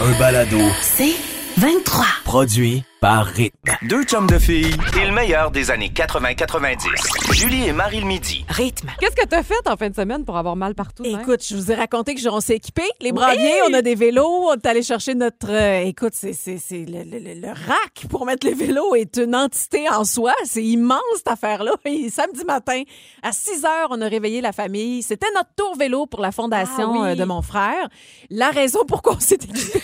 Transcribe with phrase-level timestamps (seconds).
[0.00, 1.14] Un balado C'est
[1.56, 2.23] 23.
[2.38, 3.70] Produit par Rythme.
[3.82, 7.32] Deux chums de filles et le meilleur des années 80-90.
[7.32, 8.44] Julie et Marie le midi.
[8.48, 8.88] Rythme.
[8.98, 11.04] Qu'est-ce que t'as fait en fin de semaine pour avoir mal partout?
[11.06, 11.20] hein?
[11.20, 12.82] Écoute, je vous ai raconté que on s'est équipés.
[13.00, 14.26] Les braviers, on a des vélos.
[14.48, 15.48] On est allé chercher notre.
[15.48, 19.16] euh, écoute, c'est c'est- c'est le, le- le- le rack pour mettre les vélos est
[19.18, 20.32] une entité en soi.
[20.44, 21.70] C'est immense cette affaire-là.
[21.84, 22.82] Et samedi matin,
[23.22, 25.04] à 6 heures, on a réveillé la famille.
[25.04, 27.08] C'était notre tour vélo pour la fondation Ah oui.
[27.10, 27.86] euh, de mon frère.
[28.28, 29.80] La raison pourquoi on s'est équipés.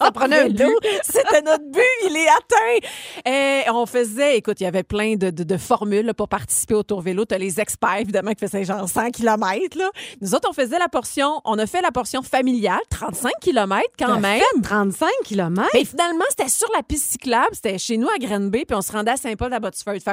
[0.00, 0.76] Ça prenait un but.
[1.02, 1.82] C'était notre but.
[2.08, 2.88] Il est atteint.
[3.30, 6.82] Et on faisait, écoute, il y avait plein de, de- de formules pour participer au
[6.82, 7.24] Tour Vélo.
[7.24, 9.76] Tu as les experts, évidemment, qui faisaient genre 100 km.
[9.78, 9.90] Là.
[10.20, 14.18] Nous autres, on faisait la portion, on a fait la portion familiale, 35 km quand
[14.20, 14.40] même.
[14.40, 15.68] fait 35 km?
[15.74, 18.92] Mais finalement, c'était sur la piste cyclable, c'était chez nous à Granby, puis on se
[18.92, 19.16] rendait à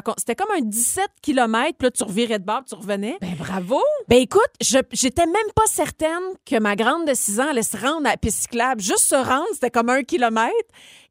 [0.01, 3.17] qu'on- C'était comme un 17 km, puis là, tu revirais de bord, puis tu revenais.
[3.21, 3.79] Ben bravo!
[4.07, 6.09] Ben écoute, j'étais même pas certaine
[6.45, 8.81] que ma grande de 6 ans allait se rendre à la piste cyclable.
[8.81, 10.53] Juste se rendre, c'était comme un kilomètre.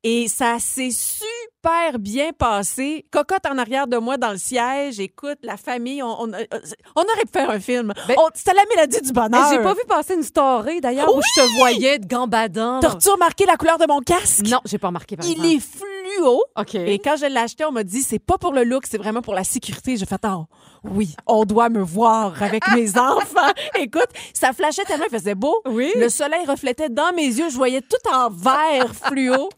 [0.04, 3.06] Et ça s'est super bien passé.
[3.12, 4.98] Cocotte en arrière de moi dans le siège.
[4.98, 7.92] Écoute, la famille, on, on, on aurait pu faire un film.
[8.08, 9.46] Ben- C'était la mélodie du bonheur.
[9.52, 12.80] J'ai pas vu passer une story d'ailleurs où je te voyais de gambadant.
[12.80, 14.44] T'as-tu remarqué la couleur de mon casque?
[14.48, 15.48] Non, j'ai pas remarqué par Il exemple.
[15.54, 16.42] est fluo.
[16.58, 16.74] OK.
[16.74, 19.22] Et quand je l'ai acheté, on m'a dit c'est pas pour le look, c'est vraiment
[19.22, 19.96] pour la sécurité.
[19.96, 20.46] J'ai fait oh,
[20.84, 23.52] oui, on doit me voir avec mes enfants.
[23.78, 25.62] Écoute, ça flashait tellement, il faisait beau.
[25.66, 25.92] Oui.
[25.96, 29.48] Le soleil reflétait dans mes yeux, je voyais tout en vert fluo.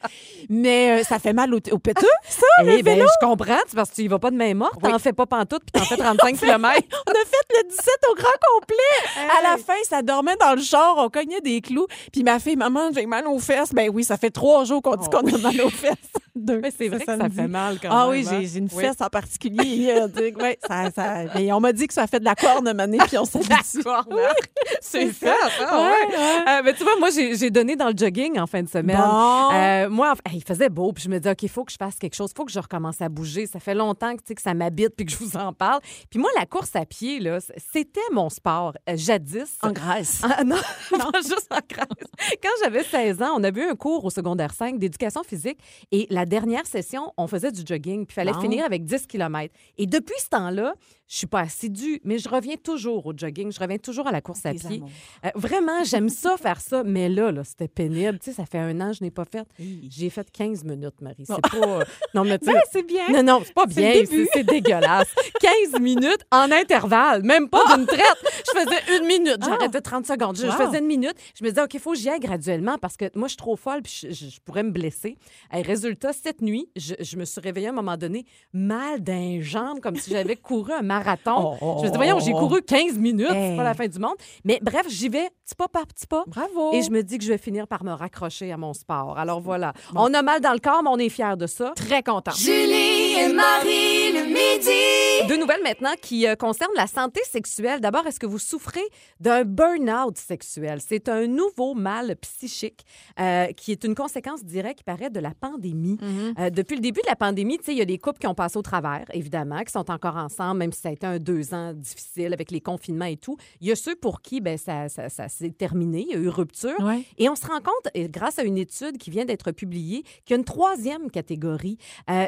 [0.50, 3.06] Mais euh, ça fait mal au, au péteux, ça, le Eh ben, vélo.
[3.20, 4.74] je comprends, c'est parce que tu y vas pas de main morte.
[4.82, 6.60] T'en fais pas pantoute, puis t'en fais 35 km.
[7.06, 9.28] On a fait le 17 au grand complet.
[9.38, 11.86] À la fin, ça dormait dans le char, on cognait des clous.
[12.12, 13.72] Puis ma fille, maman, j'ai mal aux fesses.
[13.72, 15.94] Ben oui, ça fait trois jours qu'on dit qu'on a mal aux fesses.
[16.36, 16.58] Deux.
[16.60, 18.10] Mais c'est vrai que ça fait mal quand Ah même.
[18.10, 18.40] oui, hein?
[18.42, 18.82] j'ai une Oui.
[18.84, 19.94] fesse en particulier.
[20.40, 23.18] ouais, ça, ça- mais on m'a dit que ça fait de la corne mané, puis
[23.18, 23.82] on s'habitue.
[24.80, 25.34] C'est ça.
[25.60, 25.84] ah ouais.
[25.84, 26.44] Ouais, ouais.
[26.48, 28.96] Euh, mais tu vois, moi, j'ai donné dans le jogging en fin de semaine.
[28.96, 29.50] Bon.
[29.52, 31.96] Euh, moi, il faisait beau, puis je me dis, OK, il faut que je fasse
[31.96, 33.46] quelque chose, il faut que je recommence à bouger.
[33.46, 35.80] Ça fait longtemps que, tu sais, que ça m'habite, puis que je vous en parle.
[36.10, 37.38] Puis moi, la course à pied, là,
[37.72, 39.56] c'était mon sport euh, jadis.
[39.62, 40.22] En Grèce.
[40.22, 40.56] Ah, non,
[40.90, 42.38] pas juste en Grèce.
[42.42, 45.58] Quand j'avais 16 ans, on avait eu un cours au secondaire 5 d'éducation physique
[45.92, 48.40] et la dernière session, on faisait du jogging, puis il fallait Bon.
[48.40, 49.52] finir avec 10 km.
[49.78, 50.74] Et depuis ce temps-là,
[51.06, 54.20] je suis pas assidue, mais je reviens toujours au jogging, je reviens toujours à la
[54.20, 54.82] course à Des pied.
[55.24, 58.18] Euh, vraiment, j'aime ça faire ça, mais là, là c'était pénible.
[58.18, 59.46] Tu sais, ça fait un an que je n'ai pas fait.
[59.90, 61.24] J'ai fait 15 minutes, Marie.
[61.26, 61.56] C'est pas.
[61.80, 63.08] euh, Non, mais tu Ben, c'est bien.
[63.10, 63.92] Non, non, c'est pas bien.
[64.32, 65.08] C'est dégueulasse.
[65.72, 68.00] 15 minutes en intervalle, même pas d'une traite.
[68.46, 70.36] Je faisais une minute, j'arrêtais 30 secondes.
[70.36, 70.56] Je, Ah.
[70.66, 71.14] Faisais une minute.
[71.38, 73.36] Je me disais, OK, il faut que j'y aille graduellement parce que moi, je suis
[73.36, 75.18] trop folle puis je, je- je pourrais me blesser.
[75.52, 79.40] Et résultat, cette nuit, je, je me suis réveillée à un moment donné, mal d'un
[79.40, 81.56] jambe, comme si j'avais couru un marathon.
[81.60, 84.16] Oh, je me dis, voyons, j'ai couru 15 minutes, c'est pas la fin du monde.
[84.44, 86.24] Mais bref, j'y vais petit pas par petit pas.
[86.26, 86.72] Bravo.
[86.72, 89.18] Et je me dis que je vais finir par me raccrocher à mon sport.
[89.18, 89.72] Alors voilà.
[89.94, 91.72] On a mal dans le corps, mais on est fiers de ça.
[91.76, 92.32] Très content.
[92.32, 95.28] Julie et Marie le midi.
[95.28, 97.80] Deux nouvelles maintenant qui euh, concernent la santé sexuelle.
[97.80, 98.82] D'abord, est-ce que vous souffrez
[99.20, 100.80] d'un burn-out sexuel?
[100.80, 102.84] C'est un nouveau mal psychique
[103.20, 105.98] euh, qui est une conséquence directe, qui paraît, de la pandémie.
[106.38, 108.58] Euh, depuis le début de la pandémie, il y a des couples qui ont passé
[108.58, 111.72] au travers, évidemment, qui sont encore ensemble, même si ça a été un deux ans
[111.72, 113.36] difficile avec les confinements et tout.
[113.60, 116.18] Il y a ceux pour qui ben, ça, ça, ça s'est terminé, il y a
[116.18, 116.78] eu rupture.
[116.80, 117.02] Ouais.
[117.18, 120.32] Et on se rend compte, grâce à une étude qui vient d'être publiée, qu'il y
[120.34, 121.78] a une troisième catégorie.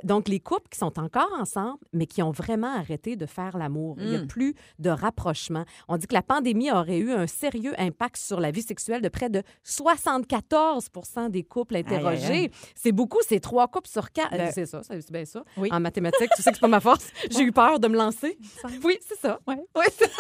[0.04, 3.97] Donc, les couples qui sont encore ensemble, mais qui ont vraiment arrêté de faire l'amour.
[3.98, 5.64] Il n'y a plus de rapprochement.
[5.88, 9.09] On dit que la pandémie aurait eu un sérieux impact sur la vie sexuelle de
[9.09, 10.91] près de 74
[11.30, 12.50] des couples interrogés.
[12.74, 14.30] C'est beaucoup, c'est trois couples sur quatre.
[14.36, 15.42] Ben- c'est ça, c'est bien ça.
[15.56, 15.68] Oui.
[15.72, 17.09] En mathématiques, tu sais que c'est pas ma force.
[17.30, 18.39] J'ai eu peur de me lancer.
[18.84, 19.39] Oui, c'est ça.
[19.47, 19.56] Ouais.
[19.91, 20.10] C'est-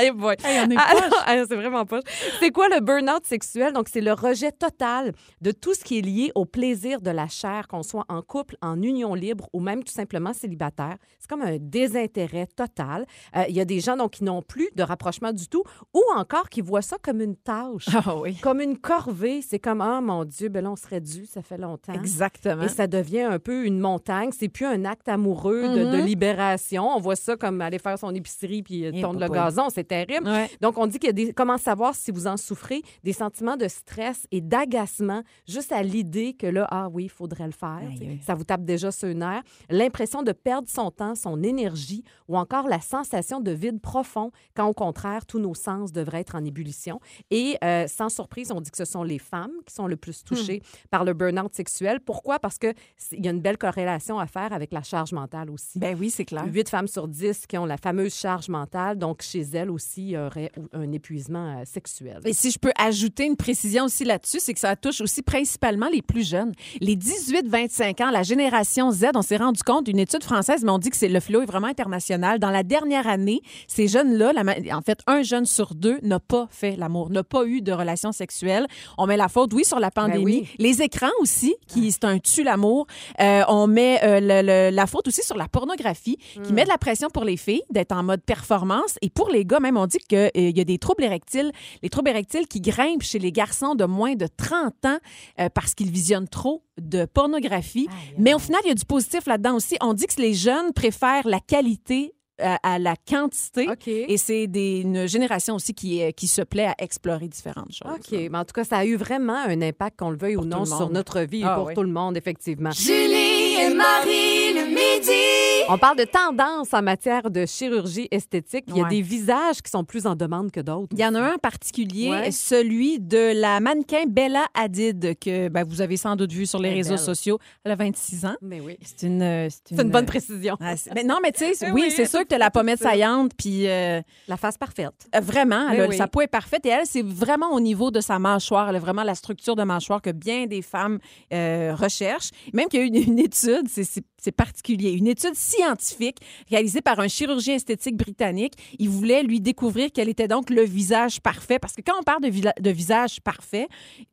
[0.00, 0.34] Hey boy.
[0.42, 0.94] Hey, on est Ah,
[1.26, 2.00] ah, c'est vraiment pas.
[2.40, 3.72] C'est quoi le burn-out sexuel?
[3.74, 5.12] Donc, c'est le rejet total
[5.42, 8.56] de tout ce qui est lié au plaisir de la chair, qu'on soit en couple,
[8.62, 10.96] en union libre ou même tout simplement célibataire.
[11.18, 13.04] C'est comme un désintérêt total.
[13.36, 15.62] Euh, Il y a des gens donc, qui n'ont plus de rapprochement du tout
[15.92, 18.36] ou encore qui voient ça comme une tâche, Ah oui.
[18.36, 19.42] comme une corvée.
[19.42, 21.92] C'est comme, ah mon Dieu, ben là, on serait dû, ça fait longtemps.
[21.92, 22.62] Exactement.
[22.62, 24.30] Et ça devient un peu une montagne.
[24.32, 26.06] C'est plus un acte amoureux de, de Mhm.
[26.06, 26.88] libération.
[26.88, 29.68] On voit ça comme aller faire son épicerie puis euh, tondre le gazon.
[29.68, 30.28] C'est terrible.
[30.28, 30.50] Ouais.
[30.60, 31.32] Donc, on dit qu'il y a des.
[31.32, 32.82] Comment savoir si vous en souffrez?
[33.04, 37.46] Des sentiments de stress et d'agacement juste à l'idée que là, ah oui, il faudrait
[37.46, 37.82] le faire.
[38.24, 39.42] Ça vous tape déjà sur une nerf.
[39.68, 44.66] L'impression de perdre son temps, son énergie ou encore la sensation de vide profond quand,
[44.66, 47.00] au contraire, tous nos sens devraient être en ébullition.
[47.30, 50.22] Et euh, sans surprise, on dit que ce sont les femmes qui sont le plus
[50.24, 52.00] touchées par le burn-out sexuel.
[52.00, 52.38] Pourquoi?
[52.38, 52.74] Parce qu'il
[53.12, 55.78] y a une belle corrélation à faire avec la charge mentale aussi.
[55.78, 56.44] Ben oui, c'est clair.
[56.46, 58.98] 8 femmes sur 10 qui ont la fameuse charge mentale.
[58.98, 62.20] Donc, chez elles aussi, aurait un épuisement euh, sexuel.
[62.24, 65.88] Et si je peux ajouter une précision aussi là-dessus, c'est que ça touche aussi principalement
[65.92, 66.52] les plus jeunes.
[66.80, 70.78] Les 18-25 ans, la génération Z, on s'est rendu compte d'une étude française, mais on
[70.78, 72.38] dit que c'est le fléau est vraiment international.
[72.38, 74.32] Dans la dernière année, ces jeunes-là,
[74.72, 78.12] en fait, un jeune sur deux n'a pas fait l'amour, n'a pas eu de relation
[78.12, 78.66] sexuelle.
[78.98, 80.24] On met la faute, oui, sur la pandémie.
[80.24, 80.48] oui.
[80.58, 82.86] Les écrans aussi, qui c'est un tue l'amour.
[83.20, 86.68] Euh, on met euh, le- le- la faute aussi sur la pornographie, qui met de
[86.68, 88.96] la pression pour les filles d'être en mode performance.
[89.02, 91.52] Et pour les gars, même, on dit qu'il y a des troubles érectiles,
[91.82, 94.98] les troubles érectiles qui grimpent chez les garçons de moins de 30 ans
[95.38, 97.88] euh, parce qu'ils visionnent trop de pornographie.
[98.18, 99.76] Mais au final, il y a du positif là-dedans aussi.
[99.80, 103.68] On dit que les jeunes préfèrent la qualité euh, à la quantité.
[103.86, 107.92] Et c'est une génération aussi qui, qui se plaît à explorer différentes choses.
[107.92, 108.12] OK.
[108.12, 110.64] Mais en tout cas, ça a eu vraiment un impact, qu'on le veuille ou non,
[110.64, 111.74] sur notre vie et Ah pour oui.
[111.74, 112.70] tout le monde, effectivement.
[112.70, 115.20] Julie et Marie le midi.
[115.68, 118.64] On parle de tendance en matière de chirurgie esthétique.
[118.68, 118.88] Il y a Ouais.
[118.90, 120.88] des visages qui sont plus en demande que d'autres.
[120.92, 122.30] Il y en a un en particulier, Ouais.
[122.32, 126.68] celui de la mannequin Bella Hadid, que ben, vous avez sans doute vu sur les
[126.70, 126.98] Elle est réseaux belle.
[127.04, 127.38] sociaux.
[127.64, 128.34] Elle a 26 ans.
[128.42, 128.78] Mais oui.
[128.82, 130.56] C'est une, euh, C'est une bonne précision.
[130.60, 132.38] Ah, c'est- mais non, mais tu sais, Eh oui, oui, c'est sûr que tu as
[132.38, 135.08] la pommette saillante, puis euh, La face parfaite.
[135.14, 135.96] euh, vraiment, elle a- oui.
[135.96, 136.66] sa peau est parfaite.
[136.66, 138.68] Et elle, c'est vraiment au niveau de sa mâchoire.
[138.70, 140.98] Elle a vraiment la structure de mâchoire que bien des femmes
[141.32, 142.30] euh, recherchent.
[142.52, 144.02] Même qu'il y a eu une, une étude, c'est-
[144.36, 146.18] particulier, une étude scientifique
[146.50, 148.52] réalisée par un chirurgien esthétique britannique.
[148.78, 151.58] Il voulait lui découvrir quel était donc le visage parfait.
[151.58, 153.66] Parce que quand on parle de, visage parfait,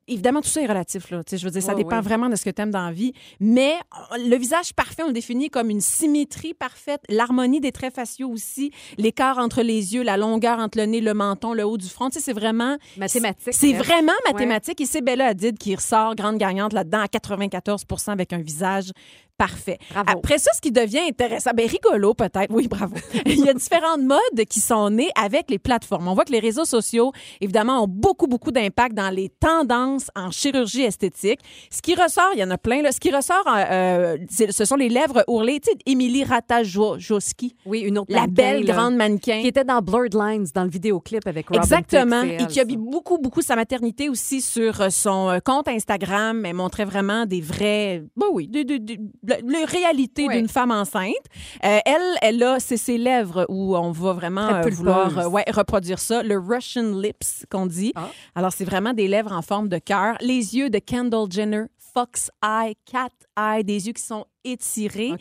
[0.07, 1.11] évidemment, tout ça est relatif.
[1.11, 1.21] Là.
[1.29, 2.01] Je veux dire, ça Ouais, dépend ouais.
[2.01, 3.11] vraiment de ce que tu aimes dans la vie.
[3.41, 3.73] Mais
[4.17, 8.71] le visage parfait, on le définit comme une symétrie parfaite, l'harmonie des traits faciaux aussi,
[8.97, 12.09] l'écart entre les yeux, la longueur entre le nez, le menton, le haut du front.
[12.11, 12.77] C'est vraiment...
[12.97, 13.49] Mathématique.
[13.53, 14.79] C'est vraiment mathématique.
[14.81, 18.91] Et c'est Bella Hadid qui ressort grande gagnante là-dedans à 94% avec un visage
[19.37, 19.77] parfait.
[19.91, 20.09] Bravo.
[20.09, 22.95] Après ça, ce qui devient intéressant, ben rigolo peut-être, oui, bravo.
[23.25, 26.07] Il y a différentes modes qui sont nées avec les plateformes.
[26.07, 27.11] On voit que les réseaux sociaux,
[27.41, 31.39] évidemment, ont beaucoup, beaucoup d'impact dans les tendances en chirurgie esthétique.
[31.71, 32.91] Ce qui ressort, il y en a plein, là.
[32.91, 34.17] Ce qui ressort, euh, euh,
[34.51, 35.59] ce sont les lèvres ourlées.
[35.59, 39.41] Tu sais, Émilie Ratajkowski, Oui, une autre la belle là, grande mannequin.
[39.41, 42.23] Qui était dans Blurred Lines, dans le vidéoclip avec Robin Exactement.
[42.23, 46.45] Et elle, qui a mis beaucoup, beaucoup sa maternité aussi sur euh, son compte Instagram.
[46.45, 49.41] Elle montrait vraiment des vrais, ben oui, des, des- des- la-
[50.27, 50.37] Ouais.
[50.37, 51.13] d'une femme enceinte.
[51.63, 55.45] Euh, elle, elle a, c'est ses lèvres où on va vraiment euh, vouloir euh, ouais,
[55.51, 56.23] reproduire ça.
[56.23, 57.91] Le Russian lips qu'on dit.
[57.95, 58.09] Ah.
[58.35, 60.15] Alors, c'est vraiment des lèvres en forme de cœur.
[60.21, 65.11] Les yeux de Kendall Jenner, fox eye, cat eye, des yeux qui sont étirés.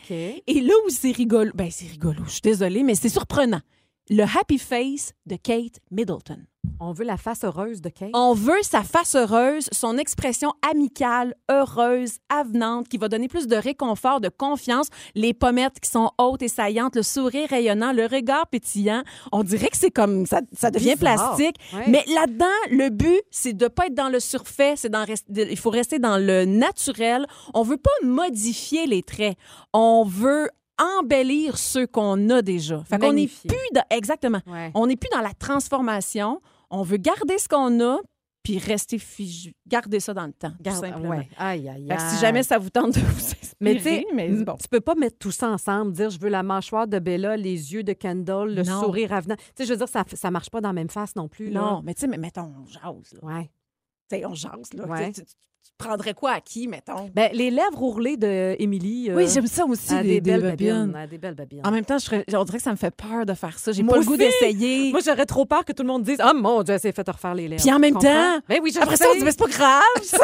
[0.47, 3.61] Et là où c'est rigolo, ben c'est rigolo, je suis désolée, mais c'est surprenant.
[4.09, 6.39] Le happy face de Kate Middleton.
[6.79, 8.09] On veut la face heureuse de Kate.
[8.13, 13.55] On veut sa face heureuse, son expression amicale, heureuse, avenante, qui va donner plus de
[13.55, 18.47] réconfort, de confiance, les pommettes qui sont hautes et saillantes, le sourire rayonnant, le regard
[18.47, 19.03] pétillant.
[19.31, 21.35] On dirait que c'est comme ça, ça devient Bizarre.
[21.35, 21.55] plastique.
[21.73, 21.85] Ouais.
[21.87, 25.05] Mais là-dedans, le but, c'est de pas être dans le surfait, c'est dans
[25.35, 27.25] il faut rester dans le naturel.
[27.53, 29.37] On veut pas modifier les traits.
[29.73, 32.83] On veut embellir ceux qu'on a déjà.
[32.89, 34.41] Fait qu'on n'est plus dans, exactement.
[34.45, 34.71] Ouais.
[34.75, 36.41] On n'est plus dans la transformation.
[36.69, 37.99] On veut garder ce qu'on a,
[38.43, 41.09] puis rester figé, garder ça dans le temps, tout Garde- simplement.
[41.09, 41.27] ouais.
[41.37, 42.19] Aïe, aïe, que si aïe.
[42.21, 44.55] jamais ça vous tente de vous inspirer, Mais tu sais, mais bon.
[44.55, 47.73] tu peux pas mettre tout ça ensemble, dire je veux la mâchoire de Bella, les
[47.73, 48.81] yeux de Kendall, le Non.
[48.81, 49.35] sourire avenant.
[49.35, 51.49] Tu sais, je veux dire, ça, ça marche pas dans la même face non plus.
[51.49, 51.59] là.
[51.59, 53.19] Non, mais tu sais, mais mettons, on jase, là.
[53.23, 53.51] Ouais.
[54.09, 54.85] Tu sais, on jase, là.
[54.85, 55.11] Ouais.
[55.11, 55.33] Tu, tu-
[55.67, 57.09] tu prendrais quoi à qui, mettons?
[57.13, 59.09] Ben, les lèvres ourlées de Émilie.
[59.11, 61.07] euh, oui, j'aime ça aussi, des, des, belles babines.
[61.09, 61.61] des belles babines.
[61.65, 63.71] En même temps, je serais- on dirait que ça me fait peur de faire ça.
[63.71, 64.19] J'ai pas le goût aussi.
[64.19, 64.91] d'essayer.
[64.91, 67.07] Moi, j'aurais trop peur que tout le monde dise Oh mon Dieu, elle s'est fait
[67.09, 67.61] refaire les lèvres.
[67.61, 69.03] Puis en même temps, Ben oui, Après sais.
[69.03, 70.17] ça, on dit, mais c'est pas grave, tu sais.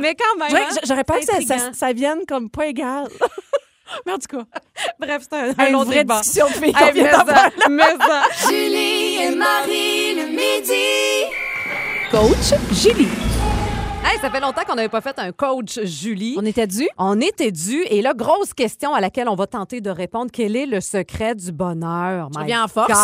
[0.00, 0.50] Mais quand même.
[0.50, 0.80] J'aurais- hein?
[0.86, 3.08] J'aurais peur que ça, ça, vienne comme pas égal.
[4.06, 4.44] mais en tout cas,
[4.98, 6.20] Bref, c'est un, un une autre vraie débat.
[6.20, 7.36] discussion de filles qu'on Hey, vient mais d'avoir.
[7.36, 8.22] ça, mais ça.
[8.48, 11.30] Julie et Marie le midi.
[12.10, 13.08] Coach Julie.
[14.06, 16.34] Hey, ça fait longtemps qu'on n'avait pas fait un coach Julie.
[16.38, 16.86] On était dû?
[16.98, 17.82] On était dû.
[17.88, 20.30] Et là, grosse question à laquelle on va tenter de répondre.
[20.30, 22.28] Quel est le secret du bonheur?
[22.32, 22.92] Je My reviens en force.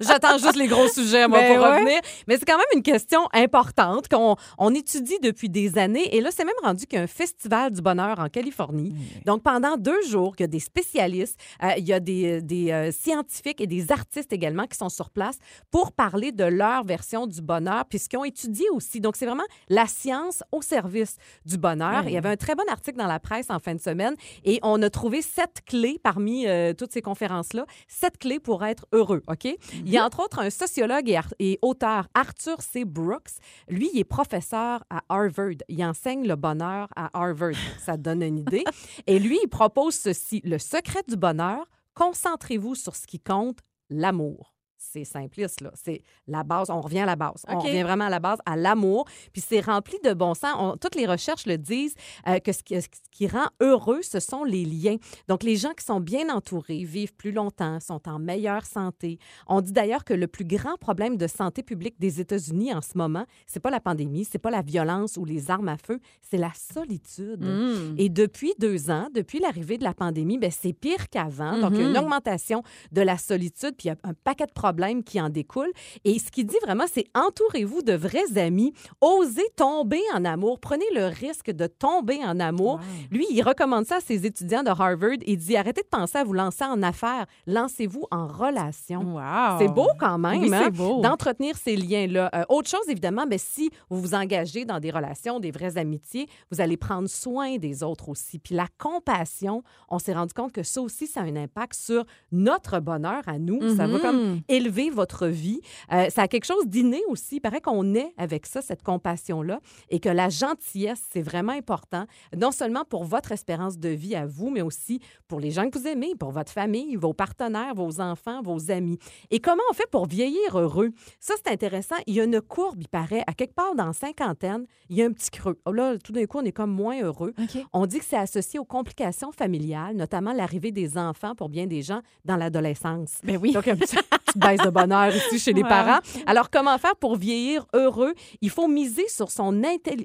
[0.00, 1.78] J'attends juste les gros sujets, moi, Ben pour ouais.
[1.78, 2.00] revenir.
[2.26, 6.14] Mais c'est quand même une question importante qu'on on étudie depuis des années.
[6.14, 8.94] Et là, c'est même rendu qu'il y a un festival du bonheur en Californie.
[9.24, 12.70] Donc, pendant deux jours, il y a des spécialistes, euh, il y a des, des,
[12.72, 15.38] euh, scientifiques et des artistes également qui sont sur place
[15.70, 19.00] pour parler de leur version du bonheur, puis ce qu'ils ont étudié aussi.
[19.00, 22.04] Donc, c'est vraiment la science au service du bonheur.
[22.06, 24.58] Il y avait un très bon article dans la presse en fin de semaine et
[24.62, 29.22] on a trouvé sept clés parmi euh, toutes ces conférences-là, sept clés pour être heureux,
[29.28, 29.48] OK?
[29.84, 32.84] Il y a entre autres un sociologue et, auteur, Arthur C.
[32.84, 33.32] Brooks.
[33.68, 35.58] Lui, il est professeur à Harvard.
[35.68, 37.52] Il enseigne le bonheur à Harvard.
[37.78, 38.64] Ça donne une idée.
[39.06, 40.40] Et lui, il propose ceci.
[40.44, 43.58] Le secret du bonheur, concentrez-vous sur ce qui compte,
[43.90, 44.53] l'amour.
[44.92, 45.70] C'est simpliste, là.
[45.74, 46.70] C'est la base.
[46.70, 47.44] On revient à la base.
[47.48, 49.06] On revient vraiment à la base, à l'amour.
[49.32, 50.54] Puis c'est rempli de bon sens.
[50.58, 51.94] On- toutes les recherches le disent
[52.28, 54.96] euh, que ce qui, ce qui rend heureux, ce sont les liens.
[55.28, 59.18] Donc, les gens qui sont bien entourés vivent plus longtemps, sont en meilleure santé.
[59.46, 62.96] On dit d'ailleurs que le plus grand problème de santé publique des États-Unis en ce
[62.96, 66.38] moment, c'est pas la pandémie, c'est pas la violence ou les armes à feu, c'est
[66.38, 67.44] la solitude.
[67.44, 67.94] Mm.
[67.98, 71.58] Et depuis deux ans, depuis l'arrivée de la pandémie, ben, c'est pire qu'avant.
[71.58, 72.62] Donc, il y a une augmentation
[72.92, 74.73] de la solitude, puis il y a un paquet de problèmes
[75.04, 75.72] qui en découlent.
[76.04, 80.84] Et ce qu'il dit vraiment, c'est entourez-vous de vrais amis, osez tomber en amour, prenez
[80.94, 82.80] le risque de tomber en amour.
[83.10, 85.18] Lui, il recommande ça à ses étudiants de Harvard.
[85.26, 89.14] Il dit arrêtez de penser à vous lancer en affaires, lancez-vous en relation.
[89.14, 89.58] Wow.
[89.58, 90.70] C'est beau quand même, Oui, hein,
[91.02, 92.30] d'entretenir ces liens-là.
[92.34, 96.28] Euh, autre chose, évidemment, mais si vous vous engagez dans des relations, des vraies amitiés,
[96.50, 98.38] vous allez prendre soin des autres aussi.
[98.38, 102.04] Puis la compassion, on s'est rendu compte que ça aussi, ça a un impact sur
[102.32, 103.60] notre bonheur à nous.
[103.76, 105.60] Ça va comme élever votre vie.
[105.92, 107.36] Euh, ça a quelque chose d'inné aussi.
[107.36, 112.06] Il paraît qu'on est avec ça, cette compassion-là, et que la gentillesse, c'est vraiment important,
[112.36, 115.78] non seulement pour votre espérance de vie à vous, mais aussi pour les gens que
[115.78, 118.98] vous aimez, pour votre famille, vos partenaires, vos enfants, vos amis.
[119.30, 120.90] Et comment on fait pour vieillir heureux?
[121.20, 121.96] Ça, c'est intéressant.
[122.06, 125.02] Il y a une courbe, il paraît, à quelque part dans la cinquantaine, il y
[125.02, 125.58] a un petit creux.
[125.66, 127.34] Oh là, tout d'un coup, on est comme moins heureux.
[127.72, 131.82] On dit que c'est associé aux complications familiales, notamment l'arrivée des enfants pour bien des
[131.82, 133.18] gens dans l'adolescence.
[133.24, 133.52] Ben oui.
[133.52, 133.96] Donc, un petit,
[134.46, 135.68] baisse de bonheur ici chez les Ouais.
[135.68, 136.00] parents.
[136.26, 138.12] Alors, comment faire pour vieillir heureux?
[138.40, 139.52] Il faut miser sur son,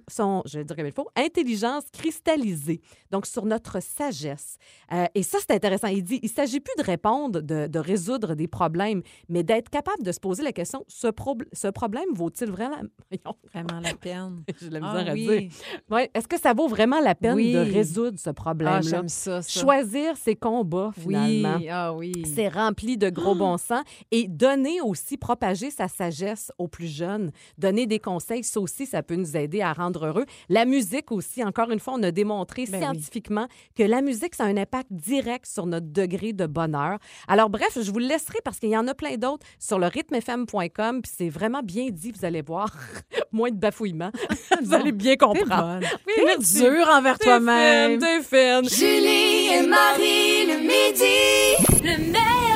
[0.10, 2.82] son je dirais il faut, intelligence cristallisée,
[3.12, 4.58] donc sur notre sagesse.
[4.94, 5.88] Euh, et ça, c'est intéressant.
[5.88, 9.70] Il dit, il ne s'agit plus de répondre, de, de résoudre des problèmes, mais d'être
[9.70, 11.08] capable de se poser la question, ce,
[11.54, 12.78] ce problème vaut-il vraiment...
[13.54, 14.44] Vraiment la peine?
[14.62, 15.28] De la Ah misère à oui.
[15.48, 15.52] dire.
[15.90, 17.52] Ouais, Est-ce que ça vaut vraiment la peine Oui.
[17.54, 18.82] de résoudre ce Ah, problème-là?
[18.82, 19.60] j'aime ça, ça.
[19.62, 21.58] Choisir ses combats, finalement.
[21.58, 22.12] Oui, ah oui.
[22.36, 23.84] C'est rempli de gros bon sens.
[24.12, 29.04] Et donner aussi, propager sa sagesse aux plus jeunes, donner des conseils, ça aussi, ça
[29.04, 30.26] peut nous aider à rendre heureux.
[30.48, 32.80] La musique aussi, encore une fois, on a démontré Ben oui.
[32.80, 37.00] scientifiquement que la musique, ça a un impact direct sur notre degré de bonheur.
[37.28, 39.88] Alors, bref, je vous le laisserai parce qu'il y en a plein d'autres sur le
[39.88, 42.74] rythmefm.com, puis c'est vraiment bien dit, vous allez voir.
[43.32, 44.12] Moins de bafouillements.
[44.64, 45.86] vous allez bien comprendre.
[46.08, 47.92] Oui, T'es dur envers T'es toi-même.
[47.92, 48.70] fine, T'es fine.
[48.70, 52.49] Julie et Marie le midi, le meilleur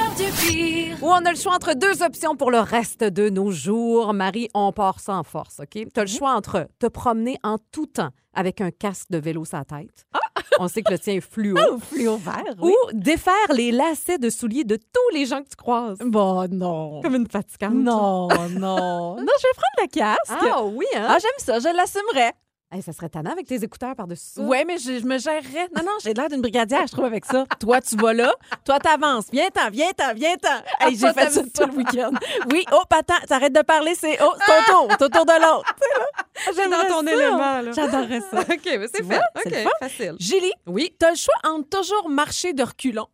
[1.01, 4.13] Ou on a le choix entre deux options pour le reste de nos jours.
[4.13, 5.69] Marie, on part ça en force, OK?
[5.71, 9.43] Tu as le choix entre te promener en tout temps avec un casque de vélo
[9.43, 10.05] sur la tête.
[10.59, 11.57] On sait que le tien est fluo.
[11.59, 12.71] Oh, fluo vert, oui.
[12.71, 15.97] Ou défaire les lacets de souliers de tous les gens que tu croises.
[16.05, 17.01] Bon, non.
[17.01, 17.73] Comme une fatigante.
[17.73, 19.15] Non, non.
[19.23, 20.47] Non, je vais prendre le casque.
[20.51, 21.07] Ah oui, hein?
[21.09, 22.33] Ah, j'aime ça, je l'assumerais.
[22.73, 24.41] Hey, ça serait tannant avec tes écouteurs par-dessus ça.
[24.41, 25.69] Ouais, mais je, je me gérerais.
[25.75, 27.45] Non, non, j'ai l'air d'une brigadière, je trouve, avec ça.
[27.59, 28.33] Toi, tu vas là.
[28.65, 29.25] Toi, t'avances.
[29.31, 30.57] Viens-t'en, viens-t'en, viens-t'en.
[30.79, 32.11] Hey, j'ai fait ça tout le week-end.
[32.51, 35.33] Oui, oh, attends, t'arrêtes de parler, c'est oh, c'est ton tour, c'est au tour de
[35.33, 35.75] l'autre.
[35.99, 36.51] Là.
[36.55, 37.13] J'aimerais dans ton ça.
[37.13, 37.71] élément, là.
[37.73, 38.39] J'adorerais ça.
[38.41, 39.21] OK, mais c'est fait.
[39.35, 39.69] OK, le fun.
[39.79, 40.15] facile.
[40.19, 40.95] Julie, Oui.
[40.97, 43.07] t'as le choix entre toujours marcher de reculons.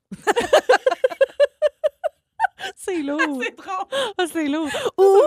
[2.78, 3.20] c'est lourd.
[3.42, 3.86] C'est drôle.
[4.18, 4.70] Ah, c'est lourd.
[4.98, 5.04] Ou...
[5.04, 5.22] Ou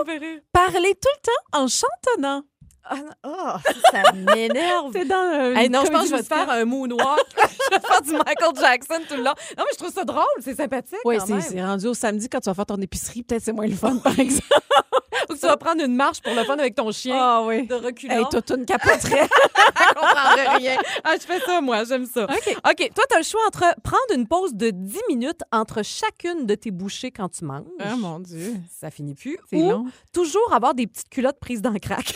[0.51, 2.41] parler tout le temps en chantonnant.
[2.85, 4.91] Ah, oh, ça m'énerve.
[4.93, 7.19] C'est dans euh, Hey, une non, je pense que je vais te faire un moonwalk.
[7.37, 9.33] je vais te faire du Michael Jackson tout le long.
[9.57, 10.23] Non, mais je trouve ça drôle.
[10.41, 10.99] C'est sympathique.
[11.05, 13.23] Oui, c'est rendu au samedi quand tu vas faire ton épicerie.
[13.23, 14.47] Peut-être c'est moins le fun, par exemple.
[15.29, 17.15] Ou que tu vas prendre une marche pour le fun avec ton chien.
[17.17, 17.65] Ah oui.
[17.65, 18.13] De reculons.
[18.15, 19.29] Hey, toi, tu ne capoterais.
[19.77, 20.77] Je comprendrais rien.
[21.03, 21.83] Ah, je fais ça, moi.
[21.85, 22.23] J'aime ça.
[22.25, 22.57] OK.
[22.57, 22.91] OK.
[22.93, 26.55] Toi, tu as le choix entre prendre une pause de 10 minutes entre chacune de
[26.55, 27.65] tes bouchées quand tu manges.
[27.79, 28.55] Ah, mon Dieu.
[28.79, 29.37] Ça finit plus.
[29.49, 29.85] C'est long.
[30.11, 32.13] toujours avoir des petites culottes prises dans le crack.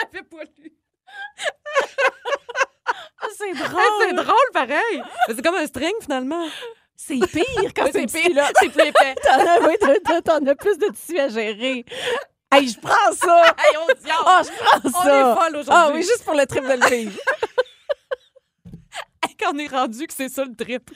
[0.00, 0.72] Je l'avais pas lu.
[3.22, 3.82] Ah, c'est Ah, drôle.
[4.00, 5.02] c'est drôle, pareil.
[5.26, 6.46] C'est comme un string, finalement.
[6.96, 8.22] C'est pire quand c'est pire.
[8.32, 8.50] pire.
[8.60, 9.14] C'est plus épais.
[9.22, 9.74] T'en as, oui,
[10.24, 11.84] t'en- as plus de tissu à gérer.
[12.52, 13.44] Hey, je prends ça.
[13.58, 14.24] Hey, on diable.
[14.26, 15.20] Ah, je prends On ça.
[15.20, 15.72] est folle aujourd'hui.
[15.72, 17.18] Ah oui, juste pour le trip de le vivre.
[19.22, 20.90] Hey, quand on est rendu que c'est ça le trip.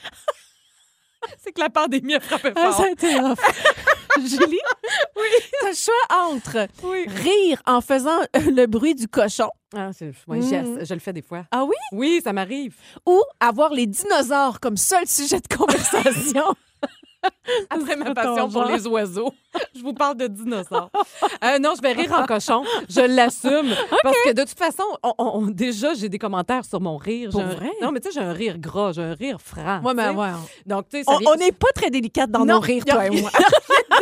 [1.43, 2.77] C'est que la pandémie a frappé Ah, fort.
[2.77, 3.15] ça a été.
[4.25, 4.59] Julie?
[5.15, 5.27] Oui.
[5.61, 7.05] T'as le choix entre Oui.
[7.07, 9.93] rire en faisant le bruit du cochon Ah, Mm.
[10.41, 11.45] je, je le fais des fois.
[11.51, 11.75] Ah oui?
[11.91, 12.75] Oui, ça m'arrive.
[13.05, 16.45] ou avoir les dinosaures comme seul sujet de conversation.
[17.69, 19.33] Après ma passion pour les oiseaux,
[19.75, 20.89] je vous parle de dinosaures.
[21.43, 22.63] Euh, non, je vais rire en cochon.
[22.89, 23.71] Je l'assume.
[24.03, 27.29] Parce que de toute façon, on- on- déjà, j'ai des commentaires sur mon rire.
[27.31, 27.55] Pour un-?
[27.81, 29.81] Non, mais tu sais, j'ai un rire gras, j'ai un rire franc.
[29.83, 30.29] Ouais, mais ouais.
[30.65, 33.05] Donc, tu sais, On vient- n'est pas très délicate dans Non, nos rires, a toi
[33.07, 33.29] et moi.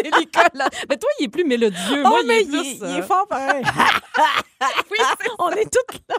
[0.04, 0.70] délicat, là.
[0.90, 2.02] Mais toi, il est plus mélodieux.
[2.04, 2.76] Moi, oh, il mais est il, plus.
[2.78, 3.64] il euh, est fort pareil.
[4.92, 4.98] Oui,
[5.40, 6.16] On est toutes là.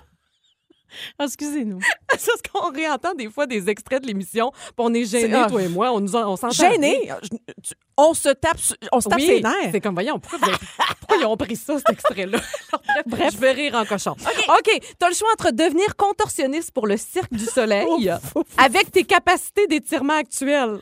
[1.18, 1.78] Ah, Excusez-nous.
[2.18, 5.48] c'est ce qu'on réentend des fois des extraits de l'émission, puis on est gênés, ah,
[5.48, 5.92] toi et moi.
[5.92, 6.52] On, nous en- on s'entend.
[6.54, 7.10] Gêné.
[7.22, 7.28] Je-
[7.62, 8.58] tu- On se tape,
[8.92, 9.70] on se tape Oui, ses nerfs.
[9.72, 10.48] c'est comme, voyons, pourquoi,
[11.00, 12.38] pourquoi ils ont pris ça, cet extrait-là?
[13.06, 14.12] Bref, je vais rire en cochon.
[14.48, 18.46] OK, t'as le choix entre devenir contorsionniste pour le Cirque du Soleil Ouf, ouf.
[18.58, 20.78] avec tes capacités d'étirement actuelles.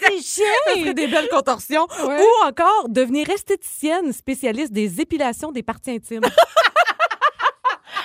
[0.00, 0.92] C'est chiant.
[0.92, 1.86] des belles contorsions.
[2.06, 2.20] Ouais.
[2.20, 6.22] Ou encore devenir esthéticienne spécialiste des épilations des parties intimes.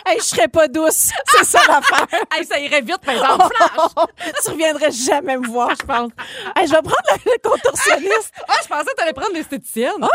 [0.09, 1.11] Hey, je serais pas douce.
[1.27, 2.07] C'est ça l'affaire.
[2.35, 3.55] hey, ça irait vite, par exemple.
[4.43, 6.11] tu reviendrais jamais me voir, je pense.
[6.55, 8.33] Hey, je vais prendre le, le contorsionniste.
[8.47, 10.07] Ah, je pensais que t'allais prendre l'esthéticienne.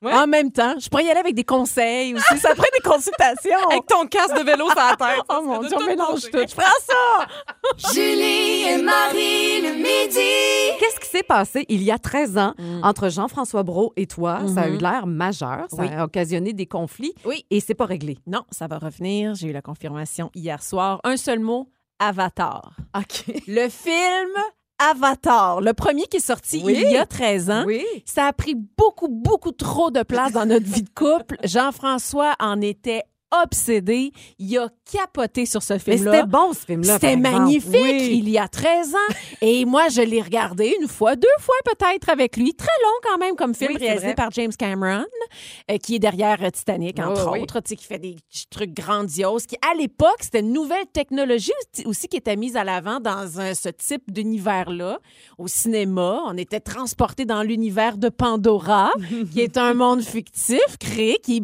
[0.00, 0.12] Ouais.
[0.12, 2.38] En même temps, je pourrais y aller avec des conseils aussi.
[2.38, 3.68] Ça prend des consultations.
[3.70, 5.22] Avec ton casque de vélo sur la tête.
[5.28, 6.38] Oh mon Dieu, on mélange tout.
[6.38, 7.92] Je prends ça.
[7.92, 10.78] Julie et Marie le midi.
[10.78, 14.40] Qu'est-ce qui s'est passé il y a 13 ans entre Jean-François Brault et toi?
[14.54, 15.66] Ça a eu l'air majeur.
[15.70, 15.88] Ça Oui.
[15.88, 17.14] a occasionné des conflits.
[17.24, 17.44] Oui.
[17.50, 18.18] Et c'est pas réglé.
[18.26, 19.34] Non, ça va revenir.
[19.34, 21.00] J'ai eu la confirmation hier soir.
[21.04, 22.70] Un seul mot, Avatar.
[22.96, 23.24] OK.
[23.48, 24.30] Le film
[24.78, 26.80] Avatar, le premier qui est sorti Oui.
[26.84, 27.64] il y a 13 ans.
[27.66, 27.84] Oui.
[28.04, 31.36] Ça a pris beaucoup, beaucoup trop de place dans notre vie de couple.
[31.44, 33.02] Jean-François en était
[33.44, 34.12] obsédé.
[34.38, 36.12] Il a capoté sur ce Mais film-là.
[36.12, 36.94] c'était bon, ce film-là.
[36.94, 38.10] C'était magnifique Oui.
[38.22, 39.14] il y a 13 ans.
[39.42, 42.54] Et moi, je l'ai regardé une fois, deux fois peut-être avec lui.
[42.54, 45.04] Très long quand même comme film Oui, réalisé par James Cameron,
[45.70, 48.16] euh, qui est derrière euh, Titanic, entre Oui, autres, qui fait des
[48.50, 49.46] trucs grandioses.
[49.46, 53.40] Qui, à l'époque, c'était une nouvelle technologie aussi- aussi qui était mise à l'avant dans
[53.40, 54.98] un- ce type d'univers-là.
[55.38, 58.90] Au cinéma, on était transporté dans l'univers de Pandora,
[59.32, 61.42] qui est un monde fictif créé, qui est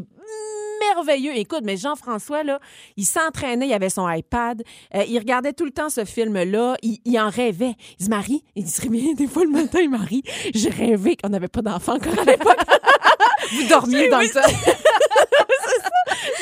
[0.94, 1.36] merveilleux.
[1.36, 2.60] Écoute, mais Jean-François, là,
[2.96, 4.62] il s'entraînait, il avait son iPad,
[4.94, 7.74] euh, il regardait tout le temps ce film-là, il, il en rêvait.
[7.98, 10.22] Il se marie, il se réveillait des fois le matin, il marie.
[10.54, 12.58] J'ai rêvé qu'on n'avait pas d'enfant encore à l'époque.
[13.52, 14.40] Vous dormiez dans le temps.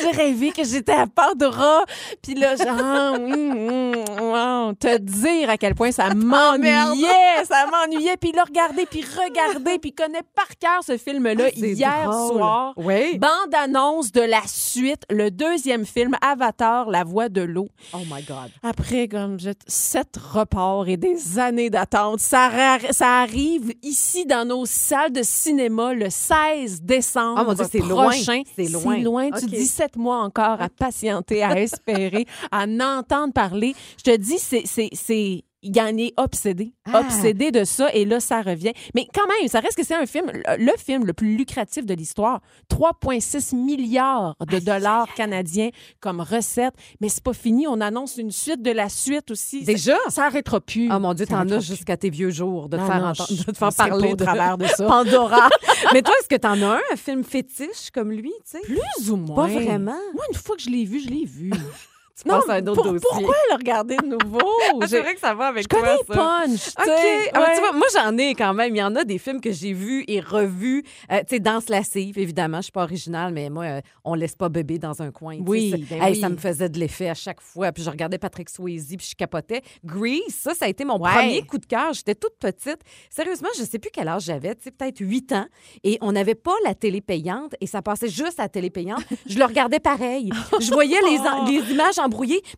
[0.01, 1.85] J'ai rêvé que j'étais à Pandora,
[2.23, 8.33] puis là, genre, hum, wow, te dire à quel point ça m'ennuyait, ça m'ennuyait, puis
[8.33, 12.37] le regarder, puis regarder, puis il connaît par cœur ce film-là C'est hier drôle.
[12.39, 12.73] soir.
[12.77, 13.19] Oui.
[13.19, 17.69] Bande-annonce de la suite, le deuxième film, Avatar, La Voix de l'eau.
[17.93, 18.51] Oh my God.
[18.63, 22.51] Après, comme sept reports et des années d'attente, ça,
[22.91, 27.79] ça arrive ici dans nos salles de cinéma le 16 décembre Ah, mon Dieu, c'est
[27.79, 28.11] loin.
[28.57, 29.31] C'est loin.
[29.31, 29.51] Tu OK.
[29.51, 33.75] dis sept mois encore à patienter, à espérer, à n'entendre parler.
[33.99, 35.45] Je te dis, c'est...
[35.63, 37.01] il en est obsédé, Ah.
[37.01, 38.73] obsédé de ça, et là, ça revient.
[38.95, 40.27] Mais quand même, ça reste que c'est un film,
[40.59, 42.41] le, film le plus lucratif de l'histoire.
[42.69, 45.71] 3,6 milliards de dollars canadiens
[46.01, 46.75] comme recette.
[47.01, 49.63] Mais c'est pas fini, on annonce une suite de la suite aussi.
[49.65, 49.97] Déjà?
[50.07, 50.91] Ça, ça arrêtera plus.
[50.93, 53.45] Oh mon Dieu, t'en as jusqu'à tes vieux jours de te faire, non, entendre- je-
[53.45, 54.87] de te faire parler au de travers de ça.
[54.87, 55.49] Pandora.
[55.93, 58.61] Mais toi, est-ce que t'en as un, un film fétiche comme lui, tu sais?
[58.61, 59.37] Plus ou moins.
[59.37, 59.99] Pas vraiment.
[60.15, 61.51] Moi, une fois que je l'ai vu, je l'ai vu.
[62.17, 63.09] Tu penses à un autre pour- dossier.
[63.11, 64.39] pourquoi le regarder de nouveau?
[64.81, 66.15] Ah, c'est vrai que ça va avec je connais toi, ça.
[66.15, 66.69] Punch.
[66.69, 67.31] OK.
[67.35, 68.75] Ah, tu vois, moi, j'en ai quand même.
[68.75, 70.83] Il y en a des films que j'ai vus et revus.
[71.11, 72.59] Euh, tu sais, Danse lascive, évidemment.
[72.59, 75.37] Je suis pas originale, mais moi, euh, on laisse pas bébé dans un coin.
[75.47, 76.21] Oui, Ça- ben hey, oui.
[76.21, 77.71] Ça me faisait de l'effet à chaque fois.
[77.73, 79.63] Puis je regardais Patrick Swayze, puis je capotais.
[79.85, 81.11] Grease, ça, ça a été mon Ouais.
[81.13, 81.93] premier coup de cœur.
[81.93, 82.79] J'étais toute petite.
[83.11, 84.55] Sérieusement, je sais plus quel âge j'avais.
[84.55, 85.47] Tu sais, peut-être 8 ans.
[85.85, 89.03] Et on n'avait pas la télé payante et ça passait juste à la télé payante.
[89.27, 90.31] Je le regardais pareil.
[90.61, 91.99] Je voyais les, en- les images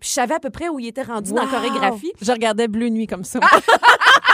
[0.01, 2.13] puis je savais à peu près où il était rendu dans la chorégraphie.
[2.21, 3.41] Je regardais Bleu Nuit comme ça.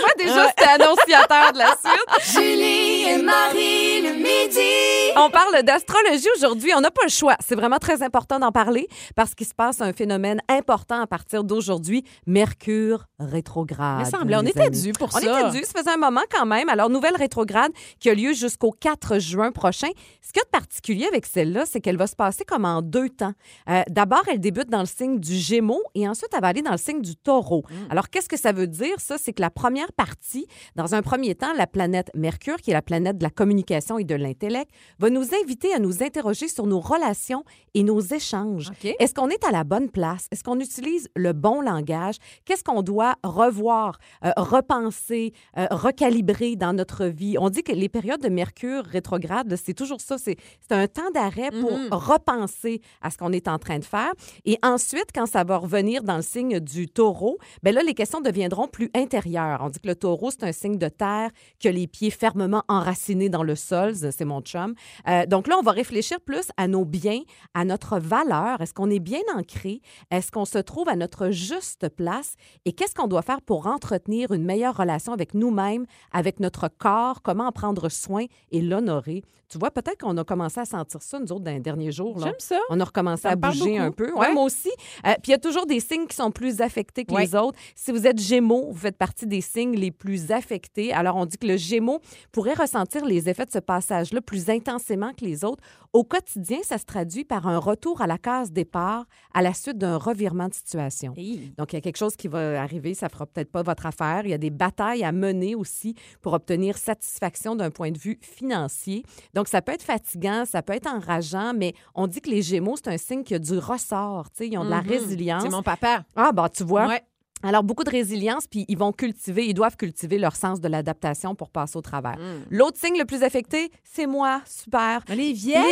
[0.00, 2.34] Moi, déjà, c'était annonciateur de la suite.
[2.34, 5.12] Julie et Marie le midi.
[5.16, 6.72] On parle d'astrologie aujourd'hui.
[6.76, 7.36] On n'a pas le choix.
[7.46, 11.44] C'est vraiment très important d'en parler parce qu'il se passe un phénomène important à partir
[11.44, 12.04] d'aujourd'hui.
[12.26, 14.06] Mercure rétrograde.
[14.06, 14.82] Il semblait, on était amis.
[14.82, 15.40] dû pour on ça.
[15.40, 15.64] était dû.
[15.64, 16.68] Ça faisait un moment quand même.
[16.68, 19.88] Alors, nouvelle rétrograde qui a lieu jusqu'au 4 juin prochain.
[20.22, 22.82] Ce qu'il y a de particulier avec celle-là, c'est qu'elle va se passer comme en
[22.82, 23.32] deux temps.
[23.68, 26.70] Euh, D'abord, elle débute dans le signe du Gémeaux et ensuite, elle va aller dans
[26.72, 27.64] le signe du Taureau.
[27.68, 27.74] Mm.
[27.90, 28.94] Alors, qu'est-ce que ça veut dire?
[28.98, 32.74] Ça, c'est que la première partie, dans un premier temps, la planète Mercure, qui est
[32.74, 36.66] la planète de la communication et de l'intellect, va nous inviter à nous interroger sur
[36.66, 38.70] nos relations et nos échanges.
[38.98, 40.26] Est-ce qu'on est à la bonne place?
[40.30, 42.16] Est-ce qu'on utilise le bon langage?
[42.44, 47.36] Qu'est-ce qu'on doit revoir, euh, repenser, euh, recalibrer dans notre vie?
[47.38, 50.16] On dit que les périodes de Mercure rétrograde, c'est toujours ça.
[50.18, 50.36] C'est
[50.70, 51.88] un temps d'arrêt pour Mhm.
[51.92, 54.12] repenser à ce qu'on est en train de faire.
[54.44, 58.20] Et ensuite, quand ça va revenir dans le signe du taureau, ben là, les questions
[58.20, 59.59] deviendront plus intérieures.
[59.60, 62.62] On dit que le taureau, c'est un signe de terre qui a les pieds fermement
[62.68, 63.94] enracinés dans le sol.
[63.94, 64.74] C'est mon chum.
[65.08, 67.20] Euh, donc là, on va réfléchir plus à nos biens,
[67.54, 68.60] à notre valeur.
[68.60, 69.80] Est-ce qu'on est bien ancré?
[70.10, 72.34] Est-ce qu'on se trouve à notre juste place?
[72.64, 77.22] Et qu'est-ce qu'on doit faire pour entretenir une meilleure relation avec nous-mêmes, avec notre corps?
[77.22, 79.22] Comment en prendre soin et l'honorer?
[79.48, 82.20] Tu vois, peut-être qu'on a commencé à sentir ça, nous autres, dans les derniers jours.
[82.22, 82.56] J'aime ça.
[82.70, 83.80] On a recommencé Ça à bouger beaucoup.
[83.82, 84.12] un peu.
[84.12, 84.18] Ouais.
[84.28, 84.70] Ouais, moi aussi.
[85.04, 87.22] Euh, Puis il y a toujours des signes qui sont plus affectés que Ouais.
[87.22, 87.58] les autres.
[87.74, 90.92] Si vous êtes Gémeaux, vous faites partie des signes les plus affectés.
[90.92, 92.00] Alors on dit que le Gémeaux
[92.32, 95.62] pourrait ressentir les effets de ce passage-là plus intensément que les autres.
[95.92, 99.76] Au quotidien, ça se traduit par un retour à la case départ à la suite
[99.78, 101.14] d'un revirement de situation.
[101.16, 101.52] Hey.
[101.58, 104.22] Donc, il y a quelque chose qui va arriver, ça fera peut-être pas votre affaire.
[104.24, 108.18] Il y a des batailles à mener aussi pour obtenir satisfaction d'un point de vue
[108.22, 109.04] financier.
[109.34, 112.76] Donc, ça peut être fatigant, ça peut être enrageant, mais on dit que les Gémeaux,
[112.76, 114.30] c'est un signe qui a du ressort.
[114.30, 114.88] Tu sais, ils ont de la Mhm.
[114.88, 115.42] résilience.
[115.42, 116.04] C'est mon papa.
[116.14, 116.86] Ah, bah, tu vois.
[116.86, 117.02] Ouais.
[117.42, 121.34] Alors, beaucoup de résilience, puis ils vont cultiver, ils doivent cultiver leur sens de l'adaptation
[121.34, 122.18] pour passer au travers.
[122.18, 122.44] Mm.
[122.50, 124.42] L'autre signe le plus affecté, c'est moi.
[124.46, 125.02] Super.
[125.08, 125.64] Les Les vierges.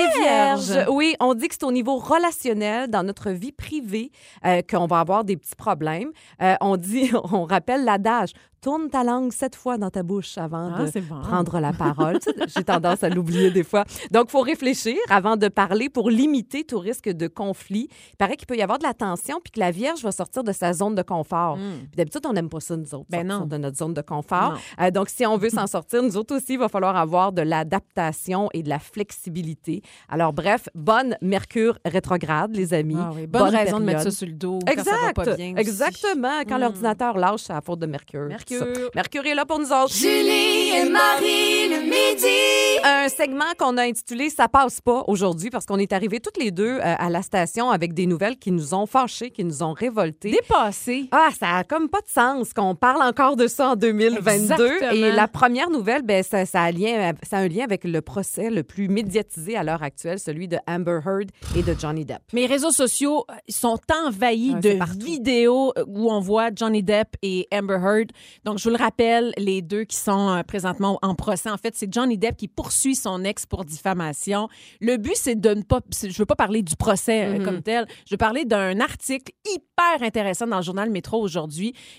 [0.71, 0.87] vierges.
[0.91, 4.11] Oui, on dit que c'est au niveau relationnel, dans notre vie privée,
[4.45, 6.11] euh, qu'on va avoir des petits problèmes.
[6.43, 10.73] Euh, on dit, on rappelle l'adage tourne ta langue sept fois dans ta bouche avant
[10.75, 11.21] Ah, de bon.
[11.21, 12.19] prendre la parole.
[12.49, 13.85] J'ai tendance à l'oublier des fois.
[14.11, 17.89] Donc, il faut réfléchir avant de parler pour limiter tout risque de conflit.
[18.13, 20.43] Il paraît qu'il peut y avoir de la tension puis que la Vierge va sortir
[20.43, 21.57] de sa zone de confort.
[21.59, 23.07] Puis D'habitude, on n'aime pas ça, nous autres.
[23.11, 23.47] Ben non.
[23.47, 24.59] de notre zone de confort.
[24.81, 27.43] Euh, donc, si on veut s'en sortir, nous autres aussi, il va falloir avoir de
[27.43, 29.83] l'adaptation et de la flexibilité.
[30.09, 32.97] Alors, bref, bonne Mercure rétrograde, les amis.
[32.99, 34.15] Ah oui, bonne, raison de mettre ça période.
[34.19, 35.53] sur le dos quand Exact, ça va pas bien.
[35.53, 35.61] aussi.
[35.61, 36.41] exactement.
[36.49, 36.61] Quand Mm.
[36.63, 38.27] l'ordinateur lâche, c'est la faute de Mercure.
[38.27, 38.67] Mercure.
[38.95, 39.93] Mercure est là pour nous autres.
[39.95, 42.81] Julie et Marie le midi.
[42.85, 46.51] Un segment qu'on a intitulé Ça passe pas aujourd'hui parce qu'on est arrivés toutes les
[46.51, 49.73] deux euh, à la station avec des nouvelles qui nous ont fâchés, qui nous ont
[49.73, 50.31] révoltés.
[50.31, 51.09] Dépassé.
[51.11, 54.31] Ah, ça a comme pas de sens qu'on parle encore de ça en 2022.
[54.31, 54.91] Exactement.
[54.93, 58.01] Et la première nouvelle, ben, ça, ça a lien, ça a un lien avec le
[58.03, 62.21] procès le plus médiatisé à l'heure actuelle, celui de Amber Heard et de Johnny Depp.
[62.33, 67.17] Mes réseaux sociaux euh, sont envahis c'est de vidéos euh, où on voit Johnny Depp
[67.23, 68.11] et Amber Heard.
[68.45, 71.75] Donc, je vous le rappelle, les deux qui sont euh, présentement en procès, en fait,
[71.75, 74.49] c'est Johnny Depp qui poursuit son ex pour diffamation.
[74.81, 75.81] Le but, c'est de ne pas...
[76.03, 77.45] Je veux pas parler du procès Mhm.
[77.45, 77.87] comme tel.
[78.07, 81.38] Je veux parler d'un article hyper intéressant dans le journal Métro aujourd'hui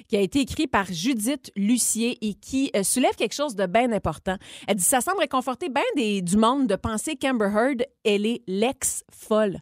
[0.08, 3.92] qui a été écrit par Judith Lucier et qui euh, soulève quelque chose de bien
[3.92, 4.36] important.
[4.68, 8.42] Elle dit ça semble réconforter bien des, du monde de penser qu'Amber Heard, elle est
[8.48, 9.60] l'ex-folle.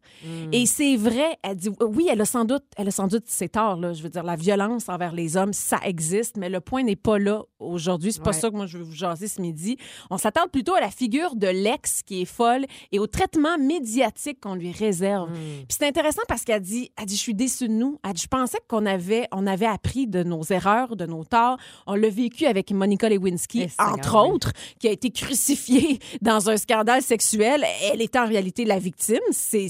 [0.52, 3.50] Et c'est vrai, elle dit oui, elle a sans doute, elle a sans doute ses
[3.50, 3.94] torts là.
[3.94, 7.20] Je veux dire, la violence envers les hommes, ça existe, mais le point n'est pas
[7.20, 8.14] là aujourd'hui.
[8.14, 8.34] C'est pas Ouais.
[8.40, 9.78] ça que moi je veux vous jaser ce midi.
[10.10, 14.40] On s'attarde plutôt à la figure de l'ex qui est folle et au traitement médiatique
[14.42, 15.32] qu'on lui réserve.
[15.34, 18.00] Puis c'est intéressant parce qu'elle dit, elle dit, je suis déçue de nous.
[18.04, 21.58] Elle dit, je pensais qu'on avait, on avait appris de nos erreurs, de nos torts.
[21.86, 24.32] On l'a vécu avec Monica Lewinsky, Eh, entre oui.
[24.32, 27.64] autre, qui a été crucifiée dans un scandale sexuel.
[27.92, 29.20] Elle était en réalité la victime.
[29.32, 29.68] C'est,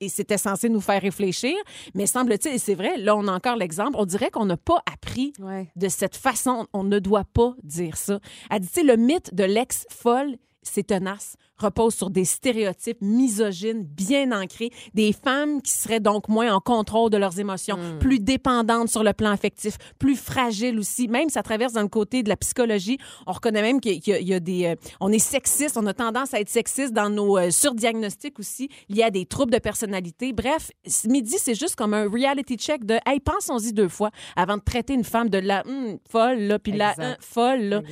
[0.00, 1.54] et c'était censé nous faire réfléchir.
[1.94, 4.82] Mais semble-t-il, et c'est vrai, là, on a encore l'exemple, on dirait qu'on n'a pas
[4.92, 5.68] appris Ouais.
[5.76, 6.66] de cette façon.
[6.72, 8.18] On ne doit pas dire ça.
[8.50, 13.82] Elle dit, tu sais, le mythe de l'ex-folle, c'est tenace, repose sur des stéréotypes misogynes
[13.82, 18.88] bien ancrés, des femmes qui seraient donc moins en contrôle de leurs émotions, plus dépendantes
[18.88, 21.08] sur le plan affectif, plus fragiles aussi.
[21.08, 22.98] Même ça traverse dans le côté de la psychologie.
[23.26, 24.66] On reconnaît même qu'il y a, il y a des...
[24.66, 28.68] euh, on est sexiste, on a tendance à être sexiste dans nos euh, surdiagnostics aussi,
[28.88, 30.32] liés à des troubles de personnalité.
[30.32, 34.56] Bref, ce midi, c'est juste comme un reality check de «Hey, pensons-y deux fois avant
[34.56, 37.82] de traiter une femme de la hum, folle, là, puis la hum, folle, là.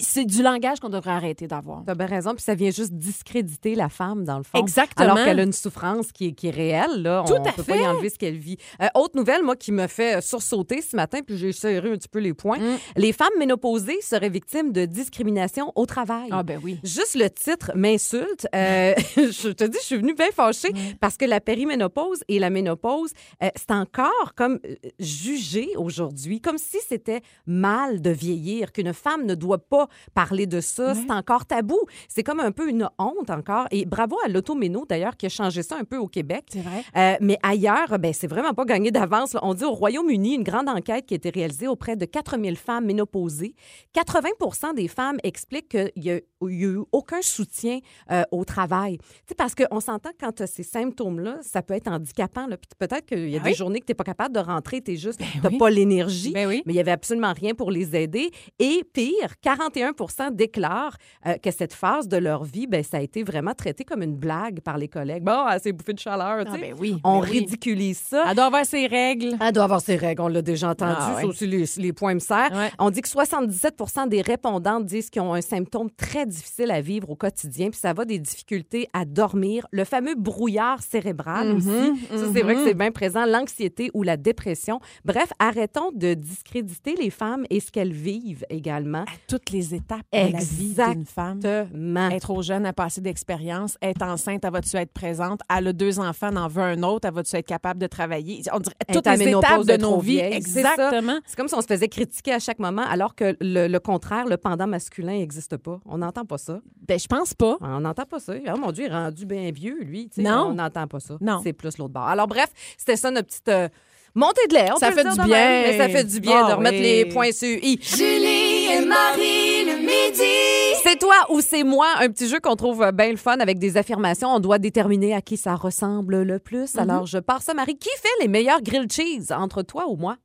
[0.00, 1.82] C'est du langage qu'on devrait arrêter d'avoir.
[1.84, 4.58] T'as bien raison, puis ça vient juste discréditer la femme, dans le fond.
[4.58, 5.12] Exactement.
[5.12, 7.24] Alors qu'elle a une souffrance qui est, qui est réelle, là.
[7.26, 7.72] Tout on à peut fait.
[7.72, 8.56] pas y enlever ce qu'elle vit.
[8.82, 11.96] Euh, autre nouvelle, moi, qui me fait euh, sursauter ce matin, puis j'ai serré un
[11.96, 12.58] petit peu les points.
[12.58, 12.78] Mm.
[12.96, 16.28] Les femmes ménopausées seraient victimes de discrimination au travail.
[16.30, 16.78] Ah ben oui.
[16.82, 18.46] Juste le titre m'insulte.
[18.54, 22.50] Euh, je te dis, je suis venue bien fâchée parce que la périménopause et la
[22.50, 24.58] ménopause, euh, c'est encore comme
[24.98, 30.60] jugé aujourd'hui, comme si c'était mal de vieillir, qu'une femme ne doit pas parler de
[30.60, 30.94] ça.
[30.94, 31.78] C'est encore tabou.
[32.08, 33.66] C'est comme un peu une honte encore.
[33.70, 36.44] Et bravo à l'Automéno, d'ailleurs, qui a changé ça un peu au Québec.
[36.52, 36.82] C'est vrai.
[36.96, 39.36] Euh, mais ailleurs, ben, c'est vraiment pas gagné d'avance.
[39.42, 42.84] On dit au Royaume-Uni, une grande enquête qui a été réalisée auprès de 4000 femmes
[42.86, 43.54] ménopausées.
[43.92, 48.98] 80 des femmes expliquent qu'il n'y a, eu aucun soutien euh, au travail.
[48.98, 52.46] Tu sais, parce qu'on s'entend quand tu as ces symptômes-là, ça peut être handicapant.
[52.46, 52.56] là.
[52.56, 53.56] Puis peut-être qu'il y a Ah des oui?
[53.56, 55.58] journées que tu n'es pas capable de rentrer, tu juste, t'as oui.
[55.58, 56.32] pas l'énergie.
[56.32, 56.62] Ben oui.
[56.66, 58.30] Mais il n'y avait absolument rien pour les aider.
[58.58, 59.92] Et pire, 41
[60.32, 60.96] déclarent
[61.26, 64.16] euh, que cette phase de leur vie, ben, ça a été vraiment traité comme une
[64.16, 65.22] blague par les collègues.
[65.22, 66.44] Bon, elle s'est bouffée de chaleur.
[66.44, 66.60] tu Ah, sais.
[66.60, 66.98] ben oui.
[67.04, 67.38] On ben oui.
[67.40, 68.24] ridiculise ça.
[68.28, 69.36] Elle doit avoir ses règles.
[69.40, 70.94] Elle doit avoir ses règles, on l'a déjà entendu.
[70.96, 71.24] Ah, Ça ouais.
[71.24, 72.52] aussi, les, les points me serrent.
[72.52, 72.70] Ouais.
[72.78, 77.10] On dit que 77% des répondantes disent qu'ils ont un symptôme très difficile à vivre
[77.10, 81.68] au quotidien, puis ça va des difficultés à dormir, le fameux brouillard cérébral aussi.
[82.10, 84.80] Ça, c'est vrai que c'est bien présent, l'anxiété ou la dépression.
[85.04, 89.02] Bref, arrêtons de discréditer les femmes et ce qu'elles vivent également.
[89.02, 91.38] À toutes les étapes de la vie d'une femme.
[91.38, 92.08] Exactement.
[92.10, 93.76] Est trop jeune, elle a pas assez d'expérience.
[93.80, 95.40] Elle est enceinte, elle va-tu être présente?
[95.54, 98.42] Elle a deux enfants, elle en veut un autre, elle va-tu être capable de travailler?
[98.52, 100.16] On dirait toutes à les ménopause, étapes de nos vies.
[100.16, 100.34] vieille.
[100.34, 101.18] Exactement.
[101.26, 104.26] C'est comme si on se faisait critiquer à chaque moment, alors que le, le contraire,
[104.26, 105.80] le pendant masculin n'existe pas.
[105.86, 106.60] On n'entend pas ça.
[106.86, 107.56] Ben, je pense pas.
[107.60, 108.34] On n'entend pas ça.
[108.54, 110.10] Oh mon Dieu, il est rendu bien vieux, lui.
[110.18, 110.48] Non.
[110.50, 111.16] On n'entend pas ça.
[111.20, 111.40] Non.
[111.42, 112.06] C'est plus l'autre bord.
[112.08, 113.68] Alors, bref, c'était ça notre petite euh,
[114.14, 114.76] montée de l'air.
[114.78, 115.26] Ça fait du bien.
[115.62, 116.82] mais ça fait du bien Ah de remettre oui.
[116.82, 117.78] les points sur I.
[117.82, 118.37] Julie
[118.70, 120.80] et Marie le midi.
[120.82, 123.58] C'est toi ou c'est moi, un petit jeu qu'on trouve euh, bien le fun avec
[123.58, 124.28] des affirmations.
[124.28, 126.74] On doit déterminer à qui ça ressemble le plus.
[126.74, 126.80] Mm-hmm.
[126.80, 127.78] Alors, je pars ça, Marie.
[127.78, 130.16] Qui fait les meilleurs grilled cheese entre toi ou moi?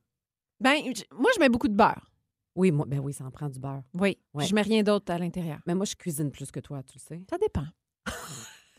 [0.60, 0.76] Ben,
[1.18, 2.10] moi, je mets beaucoup de beurre.
[2.54, 3.82] Oui, moi, ben oui, ça en prend du beurre.
[3.94, 4.16] Oui.
[4.32, 4.44] Ouais.
[4.44, 5.58] Je mets rien d'autre à l'intérieur.
[5.66, 7.22] Mais moi, je cuisine plus que toi, tu le sais.
[7.28, 7.66] Ça dépend.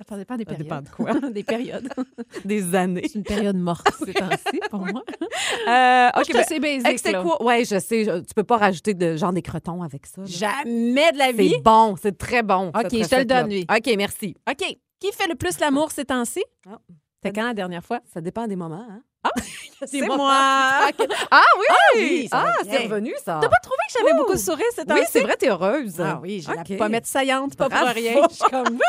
[0.08, 0.64] Ça dépend des Ça périodes.
[0.68, 1.30] dépend de quoi?
[1.32, 1.90] des périodes.
[2.46, 3.04] Des années.
[3.08, 5.04] C'est une période morte ces temps-ci pour moi.
[5.68, 7.42] Euh, Moi, OK, ben, assez basique, c'est quoi?
[7.44, 8.04] Ouais, je sais.
[8.04, 10.22] je- Tu peux pas rajouter de genre des crotons avec ça.
[10.22, 10.28] là.
[10.28, 11.52] Jamais de la vie.
[11.56, 12.70] C'est bon, c'est très bon.
[12.70, 13.66] OK, je te le donne, lui.
[13.74, 14.36] OK, merci.
[14.50, 14.78] OK.
[15.00, 16.44] Qui fait le plus l'amour ces temps-ci?
[16.70, 16.78] Ah.
[17.24, 18.02] C'était quand la dernière fois?
[18.14, 18.86] Ça dépend des moments.
[18.90, 19.02] Hein?
[19.86, 20.32] C'est moi.
[20.32, 21.66] Ah oui!
[21.96, 22.72] oui, Ah, bien.
[22.72, 23.40] c'est revenu, ça.
[23.42, 25.06] T'as pas trouvé que j'avais beaucoup de sourires ces Oui, temps-ci?
[25.12, 25.96] c'est vrai, t'es heureuse.
[26.00, 26.70] Ah oui, j'ai OK.
[26.70, 27.86] la pommette saillante, pas Bravo.
[27.88, 28.14] pour rien.
[28.30, 28.80] Je suis comme...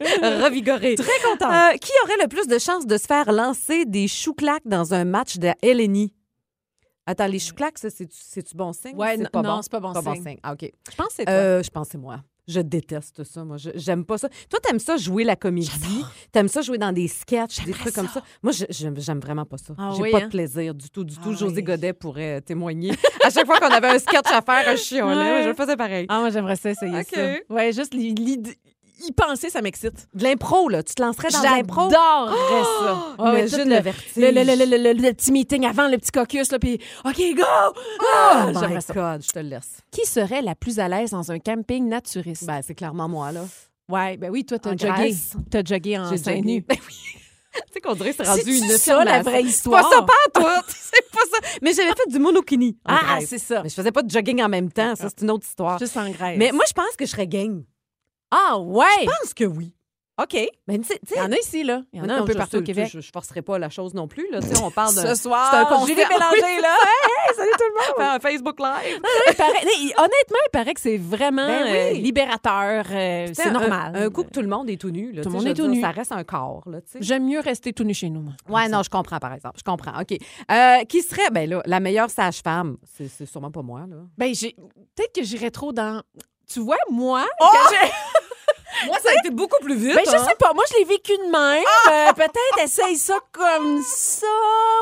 [0.44, 0.94] Revigorée.
[0.94, 1.52] Très contente.
[1.52, 5.04] Euh, qui aurait le plus de chances de se faire lancer des chou-claques dans un
[5.04, 6.14] match de LNI?
[7.06, 8.96] Attends, les chou-claques, ça, c'est-tu bon signe?
[8.96, 9.60] Ouais, c'est pas bon?
[9.60, 10.38] c'est pas bon signe.
[10.44, 10.70] Ah, OK.
[10.90, 11.34] Je pense que c'est toi.
[11.34, 12.20] Euh, je pense que c'est moi.
[12.48, 13.56] Je déteste ça, moi.
[13.56, 14.28] Je- J'aime pas ça.
[14.50, 15.70] Toi, t'aimes ça jouer la comédie?
[16.32, 18.22] T'aimes ça jouer dans des sketchs, des trucs comme ça.
[18.42, 19.74] Moi, je- j'aime j'aime vraiment pas ça.
[19.78, 20.26] Ah J'ai oui, pas hein?
[20.26, 21.30] de plaisir du tout, du tout.
[21.32, 21.62] Ah José oui.
[21.62, 22.90] Godet pourrait témoigner.
[23.24, 25.42] à chaque fois qu'on avait un sketch à faire, un chiolait, Ouais.
[25.44, 26.06] je le faisais pareil.
[26.08, 27.06] Ah, moi, j'aimerais ça essayer OK.
[27.14, 27.34] ça.
[27.48, 28.54] Ouais, juste l'id- l'id-
[29.06, 30.08] y penser, ça m'excite.
[30.14, 30.82] De l'impro, là.
[30.82, 31.90] Tu te lancerais dans l'impro?
[31.90, 33.06] J'adorerais ça.
[33.18, 34.16] Oh, Ouais, imagine tout le le, vertige.
[34.16, 37.16] le, le, le, le, le- le petit meeting avant, le petit caucus, là, puis OK,
[37.36, 37.42] go!
[37.44, 37.72] Oh
[38.14, 38.92] Ah, my ça.
[38.94, 39.78] God, je te le laisse.
[39.90, 42.44] Qui serait la plus à l'aise dans un camping naturiste?
[42.46, 43.44] Ben, c'est clairement moi, là.
[43.88, 45.14] ouais, ben oui, toi, t'as jogué.
[45.50, 46.64] T'as jogué en seins nus.
[46.68, 46.94] Ben oui.
[47.66, 49.82] tu sais qu'on dirait que c'est rendu C'est une ça, la vraie C'est histoire?
[49.82, 50.66] pas ça, pas tout.
[50.68, 51.48] c'est pas ça.
[51.60, 52.78] Mais j'avais fait du monokini.
[52.86, 53.62] Ah, c'est ça.
[53.62, 54.96] Mais je faisais pas de jogging en même temps.
[54.96, 55.78] Ça, c'est une autre histoire.
[55.78, 56.38] Juste en Grèce.
[56.38, 57.64] Mais moi, je pense que je serais game.
[58.32, 58.84] Ah, ouais!
[59.02, 59.74] Je pense que oui.
[60.20, 60.34] OK.
[60.34, 61.80] Il Mais sais- tu y en a ici, là.
[61.92, 62.90] Il y en a un peu partout au je- Québec.
[62.92, 64.30] Je, je forcerai pas la chose non plus.
[64.30, 64.40] Là.
[64.62, 65.00] On parle de.
[65.00, 66.04] Ce soir, c'est un Bélanger,
[66.60, 66.74] là.
[66.84, 67.96] Hey, salut tout le monde!
[67.96, 69.00] Faire un Facebook Live.
[69.30, 71.70] Il paraît- il- honnêtement, il paraît que c'est vraiment Ben oui.
[71.70, 72.84] euh, libérateur.
[72.90, 73.96] euh, c'est un- normal.
[73.96, 75.12] Un, coup que tout le monde est tout nu.
[75.12, 75.80] Là, Tout le monde est tout nu.
[75.80, 76.62] Ça reste un corps.
[77.00, 78.34] J'aime mieux rester tout nu chez nous, moi.
[78.50, 79.56] Ouais, non, je comprends, par exemple.
[79.58, 79.98] Je comprends.
[79.98, 80.12] OK.
[80.50, 82.76] Euh, qui serait, ben là, la meilleure sage-femme?
[82.94, 83.96] C'est sûrement pas moi, là.
[84.18, 84.54] Ben, j'ai...
[84.94, 86.02] peut-être que j'irais trop dans.
[86.52, 87.24] Tu vois, moi.
[87.40, 87.46] Oh!
[87.50, 87.58] quand
[88.86, 89.94] Moi, ça a été beaucoup plus vite.
[89.94, 90.26] Ben, je hein?
[90.28, 90.52] sais pas.
[90.54, 91.64] Moi, je l'ai vécu de même.
[91.90, 94.26] Euh, peut-être essaye ça comme ça.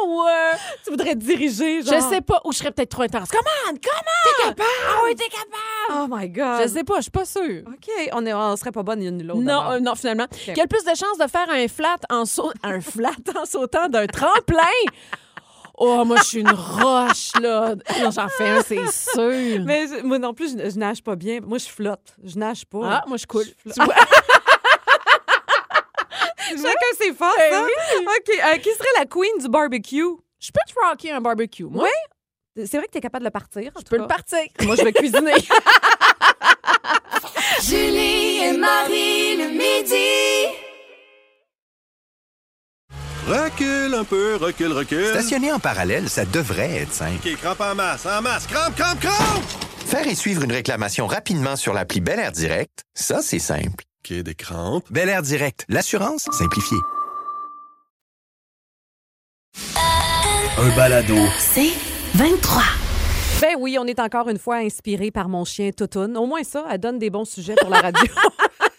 [0.06, 0.22] Ou.
[0.22, 0.52] euh,
[0.84, 1.94] Tu voudrais te diriger, genre.
[1.94, 2.40] Je sais pas.
[2.44, 3.28] Ou je serais peut-être trop intense.
[3.30, 3.78] Comment?
[3.82, 4.24] Comment?
[4.24, 4.68] T'es capable?
[4.88, 5.50] Ah oui, t'es capable.
[6.02, 6.62] Oh my God.
[6.62, 6.96] Je sais pas.
[6.96, 7.62] Je suis pas sûre.
[7.66, 8.10] OK.
[8.12, 9.40] On, est, on serait pas bonne l'une ni l'autre.
[9.40, 9.70] Non, d'abord.
[9.72, 10.26] euh, non, finalement.
[10.30, 12.24] Qui a le plus de chances de faire un flat en
[12.62, 14.62] un flat en sautant d'un tremplin?
[15.82, 17.74] Oh, moi, je suis une roche, là.
[18.02, 19.62] Non, j'en fais un, c'est sûr.
[19.64, 21.40] Mais je- moi non plus, je, je nage pas bien.
[21.40, 22.14] Moi, je flotte.
[22.22, 22.80] Je nage pas.
[22.84, 23.46] Ah, moi, je coule.
[23.62, 23.74] flotte.
[23.74, 23.94] Tu vois?
[26.50, 27.66] Chacun ses forces, Ben hein?
[28.06, 28.28] OK.
[28.28, 30.02] euh, qui serait la queen du barbecue?
[30.38, 31.64] Je peux te rocker un barbecue.
[31.64, 31.88] Moi,
[32.56, 33.72] C'est vrai que tu es capable de le partir.
[33.78, 34.40] je peux le partir.
[34.62, 35.32] Moi, je vais cuisiner.
[37.62, 40.39] Julie et Marie le midi.
[43.30, 45.06] Recule un peu, recule, recule.
[45.06, 47.28] Stationner en parallèle, ça devrait être simple.
[47.28, 49.44] OK, crampe en masse, en masse, crampe, crampe, crampe!
[49.86, 53.84] Faire et suivre une réclamation rapidement sur l'appli Bel Air Direct, ça, c'est simple.
[54.04, 54.84] OK, des crampes.
[54.90, 56.76] Bel Air Direct, l'assurance simplifiée.
[60.58, 61.14] Un balado.
[61.38, 61.70] C'est
[62.16, 62.62] 23.
[63.42, 66.16] Ben oui, on est encore une fois inspiré par mon chien Toutoun.
[66.16, 68.02] Au moins ça, elle donne des bons sujets pour la radio.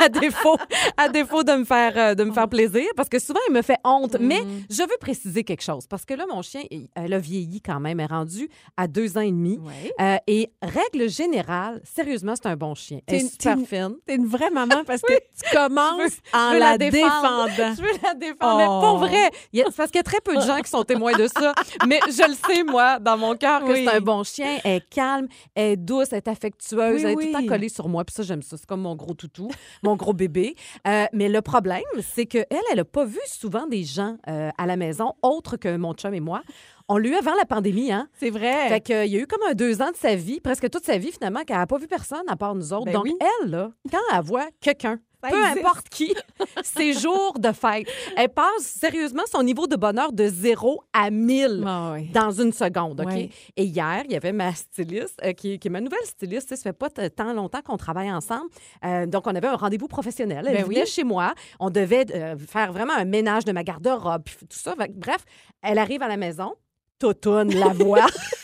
[0.04, 0.56] à défaut,
[0.96, 3.62] à défaut de me faire euh, de me faire plaisir parce que souvent il me
[3.62, 4.16] fait honte.
[4.20, 6.62] Mais je veux préciser quelque chose parce que là mon chien,
[6.94, 9.58] elle a vieilli quand même, elle est rendu à deux ans et demi.
[9.58, 9.92] Ouais.
[10.00, 13.00] Euh, et règle générale, sérieusement, c'est un bon chien.
[13.06, 13.94] Elle est super t'es- fine.
[14.06, 17.46] T'es une vraie maman parce que tu commences veux- en la, la défendre.
[17.46, 17.74] défendant.
[17.76, 18.56] Je veux la défendre.
[18.58, 18.80] Mais Oh.
[18.80, 20.70] pour vrai, il y a- c'est parce qu'il y a très peu de gens qui
[20.70, 21.52] sont témoins de ça.
[21.86, 23.84] Mais je le sais, moi, dans mon cœur, que Oui.
[23.84, 24.58] c'est un bon chien.
[24.64, 27.46] Elle est calme, elle est douce, elle est affectueuse, Oui, elle est tout le temps
[27.46, 28.04] collée sur moi.
[28.04, 28.56] Puis ça, j'aime ça.
[28.56, 29.48] C'est comme mon gros toutou,
[29.82, 30.54] mon gros bébé.
[30.86, 34.66] Euh, mais le problème, c'est qu'elle, elle n'a pas vu souvent des gens euh, à
[34.66, 36.42] la maison autres que mon chum et moi.
[36.88, 38.08] On l'a eu avant la pandémie, hein?
[38.18, 38.68] C'est vrai.
[38.68, 40.98] Fait qu'il y a eu comme un deux ans de sa vie, presque toute sa
[40.98, 42.86] vie finalement, qu'elle n'a pas vu personne à part nous autres.
[42.86, 43.16] Ben Donc, oui.
[43.42, 46.14] elle, là, quand elle voit quelqu'un, peu importe qui,
[46.62, 51.62] ses jours de fête, elle passe sérieusement son niveau de bonheur de 0 à 1000
[51.66, 52.08] Ah oui.
[52.12, 53.12] dans une seconde, OK?
[53.56, 56.48] Et hier, il y avait ma styliste, euh, qui, qui est ma nouvelle styliste.
[56.54, 58.48] Ça fait pas tant longtemps qu'on travaille ensemble.
[58.84, 60.44] Euh, donc, on avait un rendez-vous professionnel.
[60.48, 60.86] Elle Ben venait oui.
[60.86, 61.34] chez moi.
[61.58, 64.74] On devait euh, faire vraiment un ménage de ma garde-robe, puis tout ça.
[64.76, 65.24] Bref,
[65.62, 66.54] elle arrive à la maison.
[66.98, 68.06] Totoune la voix.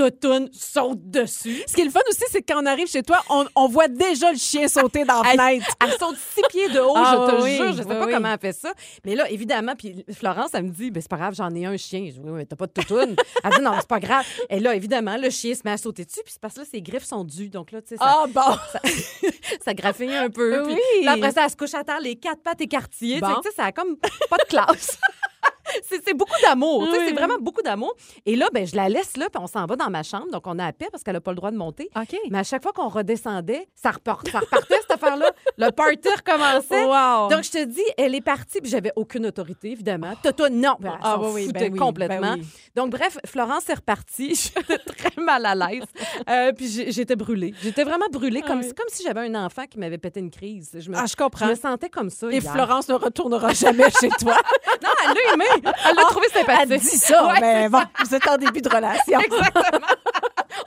[0.00, 1.62] Totoune saute dessus.
[1.66, 3.68] Ce qui est le fun aussi, c'est que quand on arrive chez toi, on, on
[3.68, 5.66] voit déjà le chien sauter dans la fenêtre.
[5.84, 7.72] Elle saute six pieds de haut, Ah, je te oui, jure.
[7.72, 8.12] Je sais oui, pas oui.
[8.14, 8.72] comment elle fait ça.
[9.04, 11.76] Mais là, évidemment, puis Florence, elle me dit, ben, c'est pas grave, j'en ai un
[11.76, 12.04] chien.
[12.06, 13.14] Je dis, oui, mais t'as pas de toutoune.
[13.44, 14.24] Elle dit, non, c'est pas grave.
[14.48, 16.66] Et là, évidemment, le chien se met à sauter dessus, puis c'est parce que là,
[16.70, 17.50] ses griffes sont dues.
[17.50, 18.40] Donc là, tu sais, ça, Ah bon.
[18.72, 18.80] ça,
[19.64, 20.62] ça graffine un peu.
[20.64, 23.20] Puis là, après ça, elle se couche à terre, les quatre pattes écartillées.
[23.20, 23.34] Bon.
[23.42, 24.98] tu sais, ça a comme pas de classe.
[26.04, 26.80] C'est beaucoup d'amour.
[26.82, 26.98] Oui.
[27.06, 27.94] C'est vraiment beaucoup d'amour.
[28.26, 30.30] Et là, ben, je la laisse là, puis on s'en va dans ma chambre.
[30.32, 31.88] Donc, on a à paix parce qu'elle n'a pas le droit de monter.
[31.96, 32.16] OK.
[32.30, 35.30] Mais à chaque fois qu'on redescendait, ça, repart- ça repartait, cette affaire-là.
[35.58, 36.84] Le party recommençait.
[36.84, 37.28] Wow.
[37.28, 40.12] Donc, je te dis, elle est partie, puis j'avais aucune autorité, évidemment.
[40.22, 40.76] Toto, non.
[40.82, 42.20] Elle Ah, oui, ben oui, complètement.
[42.34, 42.46] ben oui.
[42.74, 44.34] Donc, bref, Florence est repartie.
[44.54, 45.84] J'étais très mal à l'aise.
[46.28, 47.54] Euh, puis j'étais brûlée.
[47.62, 50.30] J'étais vraiment brûlée, comme, Ah si, comme si j'avais un enfant qui m'avait pété une
[50.30, 50.70] crise.
[50.78, 51.46] Je me, Ah, je je comprends.
[51.46, 52.28] me sentais comme ça.
[52.30, 52.52] Et hier.
[52.52, 54.34] Florence ne retournera jamais chez toi.
[54.82, 55.44] Non, elle l'a aimé.
[55.88, 56.66] Elle l'a trouvé sympathique.
[56.70, 59.20] Elle dit ça, Ouais, mais bon, vous êtes en début de relation.
[59.20, 59.86] Exactement.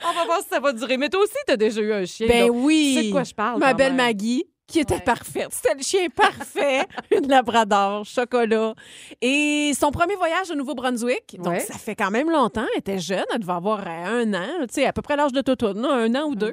[0.08, 0.96] On va voir si ça va durer.
[0.96, 2.26] Mais toi aussi, tu as déjà eu un chien.
[2.28, 2.94] Ben oui.
[2.96, 3.58] Tu sais de quoi je parle.
[3.60, 4.06] Ma belle même.
[4.06, 5.00] Maggie, qui était Ouais.
[5.00, 5.48] parfaite.
[5.50, 6.86] C'était le chien parfait.
[7.10, 8.74] Une labrador, chocolat.
[9.20, 11.60] Et son premier voyage au Nouveau-Brunswick, donc Ouais.
[11.60, 12.64] ça fait quand même longtemps.
[12.72, 15.40] Elle était jeune, elle devait avoir un an, tu sais, à peu près l'âge de
[15.42, 16.52] Toto, non, un an ou deux.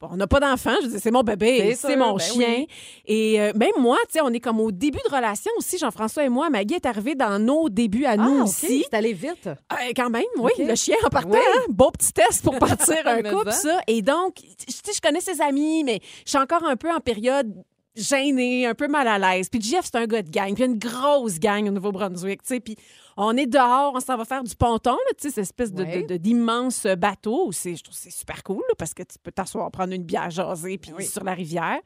[0.00, 2.54] Bon, on n'a pas d'enfant, je dis c'est mon bébé, C'est mon ben chien.
[2.58, 2.68] oui.
[3.06, 6.24] Et euh, même moi, tu sais, on est comme au début de relation aussi, Jean-François
[6.24, 6.50] et moi.
[6.50, 8.48] Maggie est arrivée dans nos débuts à nous Ah, OK.
[8.48, 8.84] aussi.
[8.90, 9.46] C'est allé vite.
[9.46, 10.50] Euh, quand même, oui.
[10.58, 11.38] Le chien en partant, Oui.
[11.38, 11.60] hein?
[11.68, 13.80] beau petit test pour partir un couple, ça.
[13.86, 16.98] Et donc, tu sais, je connais ses amis, mais je suis encore un peu en
[17.00, 17.54] période
[17.94, 19.48] gênée, un peu mal à l'aise.
[19.48, 22.60] Puis Jeff, c'est un gars de gang, puis une grosse gang au Nouveau-Brunswick, tu sais.
[22.60, 22.74] Puis
[23.16, 25.84] on est dehors, on s'en va faire du ponton, là, tu sais, cette espèce de-
[25.84, 26.02] Ouais.
[26.02, 27.50] de- de- d'immense bateau.
[27.52, 30.30] C'est, je trouve c'est super cool, là, parce que tu peux t'asseoir, prendre une bière,
[30.30, 31.78] jaser, puis sur la rivière.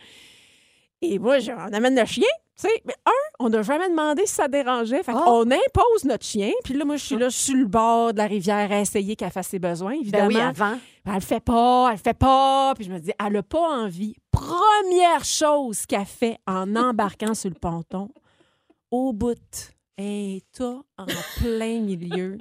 [1.00, 2.82] Et moi, je- on amène le chien, tu sais.
[2.84, 5.02] Mais un, on n'a jamais demandé si ça dérangeait.
[5.04, 5.22] Fait Ah.
[5.24, 6.50] qu'on impose notre chien.
[6.64, 9.30] Puis là, moi, je suis là sur le bord de la rivière à essayer qu'elle
[9.30, 10.26] fasse ses besoins, Ben évidemment.
[10.28, 10.76] oui, avant.
[11.06, 12.72] Elle le fait pas, elle le fait pas.
[12.74, 14.16] Puis je me dis, elle a pas envie.
[14.32, 18.08] Première chose qu'elle fait en embarquant sur le ponton,
[18.90, 19.36] au bout,
[19.98, 21.06] et toi en
[21.38, 22.38] plein milieu.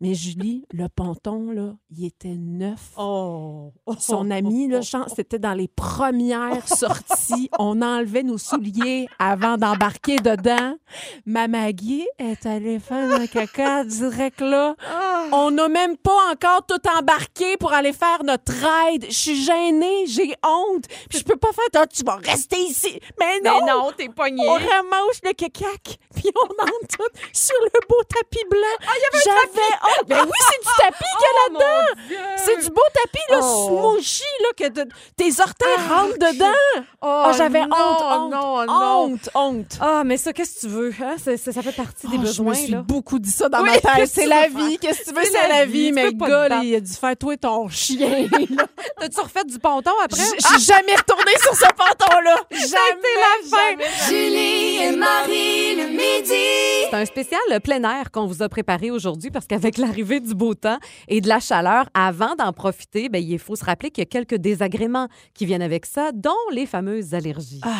[0.00, 2.92] Mais Julie, le ponton, là, il était neuf.
[2.96, 3.72] Oh.
[3.98, 4.80] Son ami, là,
[5.14, 7.50] c'était dans les premières sorties.
[7.58, 10.76] On enlevait nos souliers avant d'embarquer dedans.
[11.26, 14.76] Ma Maggie est allée faire un caca direct là.
[15.32, 19.06] On n'a même pas encore tout embarqué pour aller faire notre ride.
[19.08, 20.84] Je suis gênée, j'ai honte.
[21.10, 22.98] Puis je peux pas faire, Ah, tu vas rester ici.
[23.18, 23.60] Mais non!
[23.60, 24.48] Mais non, t'es pogné.
[24.48, 28.76] On ramasse le cacac, puis on entre tout sur le beau tapis blanc.
[28.80, 30.08] Ah, il y avait honte.
[30.08, 32.34] Ben oui, c'est du tapis qu'il y a là-dedans.
[32.36, 33.66] C'est du beau tapis, là, Oh.
[33.68, 36.82] smooshy, là, que de- tes orteils rentrent dedans.
[37.02, 39.02] Oh, Ah, j'avais non, honte, honte, non, non.
[39.04, 39.78] honte, honte.
[39.80, 40.94] Ah, mais ça, qu'est-ce que tu veux?
[41.02, 41.16] Hein?
[41.22, 42.54] C'est- ça fait partie des Oh, besoins.
[42.54, 42.82] je me suis là.
[42.82, 43.82] beaucoup dit ça dans Oui, ma tête.
[43.96, 44.78] qu'est-ce que C'est tu la veux vie.
[44.78, 45.22] Qu'est-ce que tu veux?
[45.24, 46.64] C'est la la vie, tu Mais peux le pas te gars, là, battre.
[46.64, 48.28] il a dû faire toi et ton chien.
[48.50, 48.64] là.
[49.00, 50.20] T'as-tu refait du ponton après?
[50.20, 52.36] Suis jamais retournée sur ce panton-là.
[52.50, 53.70] Jamais, la fin.
[53.70, 53.84] jamais.
[54.08, 56.88] Julie et Marie le midi.
[56.90, 60.34] C'est un spécial euh, plein air qu'on vous a préparé aujourd'hui parce qu'avec l'arrivée du
[60.34, 64.02] beau temps et de la chaleur, avant d'en profiter, ben, il faut se rappeler qu'il
[64.02, 67.60] y a quelques désagréments qui viennent avec ça, dont les fameuses allergies.
[67.64, 67.70] Ah,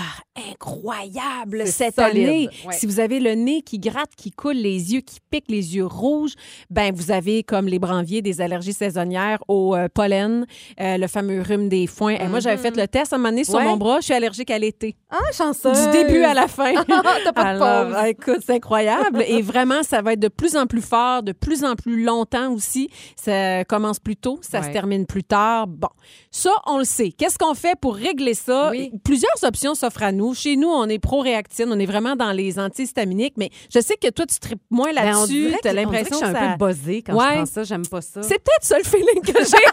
[0.51, 2.49] incroyable cette solide, année.
[2.67, 2.75] ouais.
[2.75, 5.87] Si vous avez le nez qui gratte, qui coule, les yeux qui piquent, les yeux
[5.87, 6.35] rouges,
[6.71, 10.47] ben vous avez comme les branviers des allergies saisonnières au euh, pollen,
[10.81, 12.15] euh, le fameux rhume des foins.
[12.15, 13.65] Et moi, j'avais fait le test à un moment donné sur Ouais.
[13.65, 13.99] mon bras.
[14.01, 14.97] Je suis allergique à l'été.
[15.11, 15.87] Ah, chanceuse!
[15.87, 16.73] Du début à la fin.
[16.85, 17.95] T'as pas de Alors, pause.
[17.99, 19.25] ah, écoute, c'est incroyable.
[19.27, 22.53] Et vraiment, ça va être de plus en plus fort, de plus en plus longtemps
[22.53, 22.91] aussi.
[23.17, 25.67] Ça commence plus tôt, ça se termine plus tard.
[25.67, 25.89] Bon,
[26.31, 27.11] ça, on le sait.
[27.13, 28.71] Qu'est-ce qu'on fait pour régler ça?
[28.71, 28.91] Oui.
[29.05, 30.35] Plusieurs options s'offrent à nous.
[30.35, 34.09] Chez nous, on est pro-réactine, on est vraiment dans les antihistaminiques, mais je sais que
[34.11, 35.15] toi, tu tripes moins Ben, là-dessus.
[35.17, 36.57] T'as on dirait que l'impression je suis un ça...
[36.59, 37.25] peu buzzée quand Ouais.
[37.31, 37.65] je prends ça.
[37.65, 38.23] J'aime pas ça.
[38.23, 39.65] C'est peut-être ça le feeling que j'ai.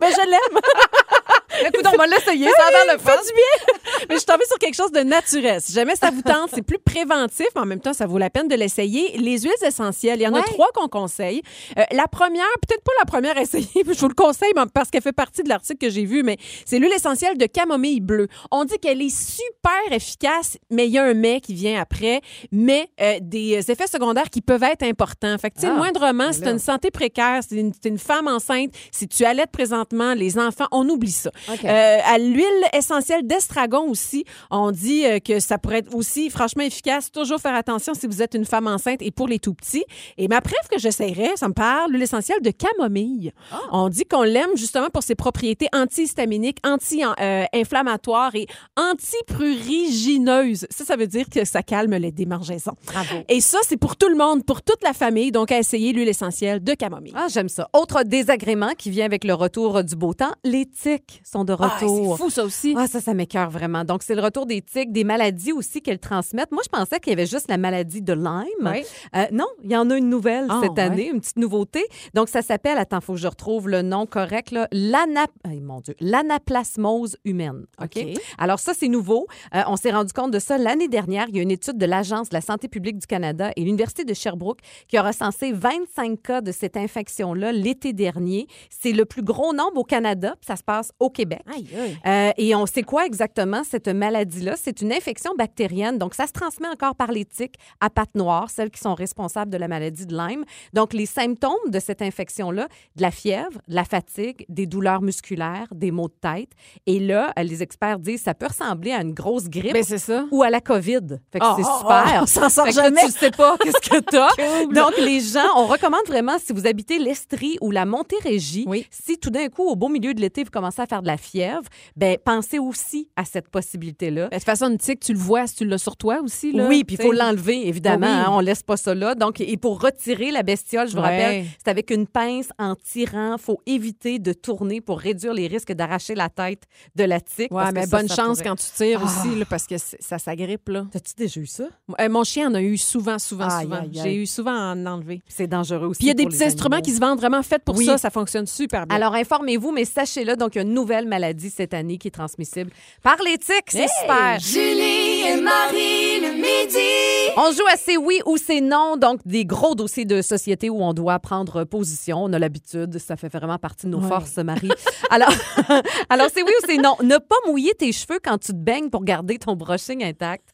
[0.00, 0.60] Mais je l'aime.
[1.60, 2.48] Écoute, on va l'essayer.
[2.50, 3.12] Ça a le fun.
[3.16, 3.74] du bien.
[4.08, 5.60] Mais je suis tombée sur quelque chose de naturel.
[5.60, 8.30] Si jamais ça vous tente, c'est plus préventif, mais en même temps, ça vaut la
[8.30, 9.16] peine de l'essayer.
[9.18, 11.42] Les huiles essentielles, il y en a trois qu'on conseille.
[11.78, 15.02] Euh, la première, peut-être pas la première à essayer, je vous le conseille parce qu'elle
[15.02, 18.28] fait partie de l'article que j'ai vu, mais c'est l'huile essentielle de camomille bleue.
[18.50, 22.20] On dit qu'elle est super efficace, mais il y a un mais qui vient après,
[22.52, 25.36] mais euh, des effets secondaires qui peuvent être importants.
[25.38, 28.28] Fait que, tu sais, Ah, moindrement, si tu une santé précaire, si tu une femme
[28.28, 31.30] enceinte, si tu allaites présentement, les enfants, on oublie ça.
[31.48, 36.64] Euh, à l'huile essentielle d'estragon aussi, on dit euh, que ça pourrait être aussi franchement
[36.64, 37.10] efficace.
[37.10, 39.84] Toujours faire attention si vous êtes une femme enceinte et pour les tout petits.
[40.18, 43.32] Et ma préf que j'essayerais, ça me parle, l'huile essentielle de camomille.
[43.72, 50.66] On dit qu'on l'aime justement pour ses propriétés antihistaminiques, anti-inflammatoires et antiprurigineuses.
[50.70, 52.76] Ça, ça veut dire que ça calme les démangeaisons.
[52.86, 53.16] Bravo.
[53.28, 55.32] Et ça, c'est pour tout le monde, pour toute la famille.
[55.32, 57.12] Donc, à essayer l'huile essentielle de camomille.
[57.16, 57.68] Ah, j'aime ça.
[57.72, 61.68] Autre désagrément qui vient avec le retour du beau temps, les tiques sont de Ah,
[61.68, 62.16] retour.
[62.16, 62.74] c'est fou, ça aussi.
[62.78, 63.84] Ah, ça, ça m'écœure vraiment.
[63.84, 66.52] Donc, c'est le retour des tiques, des maladies aussi qu'elles transmettent.
[66.52, 68.44] Moi, je pensais qu'il y avait juste la maladie de Lyme.
[68.62, 68.84] Oui.
[69.14, 70.80] Euh, non, il y en a une nouvelle Ah, cette ouais.
[70.80, 71.84] année, une petite nouveauté.
[72.14, 75.26] Donc, ça s'appelle, attends, il faut que je retrouve le nom correct, là, l'ana...
[75.48, 77.66] ay, mon Dieu, l'anaplasmose humaine.
[77.82, 77.98] OK?
[78.38, 79.26] Alors, ça, c'est nouveau.
[79.54, 81.26] Euh, on s'est rendu compte de ça l'année dernière.
[81.28, 84.04] Il y a une étude de l'Agence de la santé publique du Canada et l'Université
[84.04, 88.46] de Sherbrooke qui a recensé 25 cas de cette infection-là l'été dernier.
[88.70, 91.40] C'est le plus gros nombre au Canada, puis ça se passe au Québec.
[91.52, 91.98] Aïe, aïe.
[92.06, 94.54] Euh, et on sait quoi exactement, cette maladie-là?
[94.56, 95.96] C'est une infection bactérienne.
[95.98, 99.50] Donc, ça se transmet encore par les tiques à pattes noires, celles qui sont responsables
[99.50, 100.44] de la maladie de Lyme.
[100.74, 105.68] Donc, les symptômes de cette infection-là, de la fièvre, de la fatigue, des douleurs musculaires,
[105.74, 106.50] des maux de tête.
[106.86, 110.26] Et là, euh, les experts disent ça peut ressembler à une grosse grippe Ben, ça.
[110.30, 111.18] ou à la COVID.
[111.32, 112.04] Fait que Oh, c'est oh, super.
[112.14, 113.04] oh, on s'en sort Fait que jamais.
[113.06, 114.28] tu sais pas qu'est-ce que t'as?
[114.64, 114.74] Cool.
[114.74, 118.86] Donc, les gens, on recommande vraiment, si vous habitez l'Estrie ou la Montérégie, Oui.
[118.90, 121.16] si tout d'un coup, au beau milieu de l'été, vous commencez à faire de la
[121.16, 121.62] fièvre,
[121.96, 124.22] ben pensez aussi à cette possibilité-là.
[124.28, 126.52] Ben, De toute façon, une tique, tu le vois si tu l'as sur toi aussi.
[126.52, 128.06] Là, Oui, puis il faut l'enlever, évidemment.
[128.06, 128.12] Oui.
[128.12, 129.14] hein, on laisse pas ça là.
[129.14, 131.02] Donc, et pour retirer la bestiole, je vous Ouais.
[131.24, 133.36] rappelle, c'est avec une pince en tirant.
[133.38, 136.62] faut éviter de tourner pour réduire les risques d'arracher la tête
[136.94, 137.52] de la tique.
[137.52, 139.04] Ouais, parce mais bonne ça chance pourrait- quand tu tires Ah.
[139.04, 140.70] aussi, là, parce que ça s'agrippe.
[140.90, 141.64] T'as-tu déjà eu ça?
[142.00, 143.82] Euh, mon chien en a eu souvent, souvent, souvent.
[143.92, 145.22] J'ai eu souvent à en enlever.
[145.28, 145.98] C'est dangereux aussi.
[145.98, 147.84] Puis il y a des petits instruments qui se vendent vraiment faits pour Oui.
[147.84, 147.98] ça.
[147.98, 148.96] Ça fonctionne super bien.
[148.96, 152.12] Alors, informez-vous, mais sachez-le, donc, il y a une nouvelle maladie cette année qui est
[152.12, 152.70] transmissible
[153.02, 153.68] par les tiques.
[153.68, 153.88] C'est Hey!
[154.00, 154.38] super.
[154.40, 157.32] Julie et Marie le midi.
[157.36, 160.80] On joue à c'est oui ou c'est non, donc des gros dossiers de société où
[160.82, 162.24] on doit prendre position.
[162.24, 164.08] On a l'habitude, ça fait vraiment partie de nos Ouais.
[164.08, 164.70] forces, Marie.
[165.10, 165.28] Alors,
[166.08, 166.96] alors c'est oui ou c'est non.
[167.02, 170.48] Ne pas mouiller tes cheveux quand tu te baignes pour garder ton brushing intact.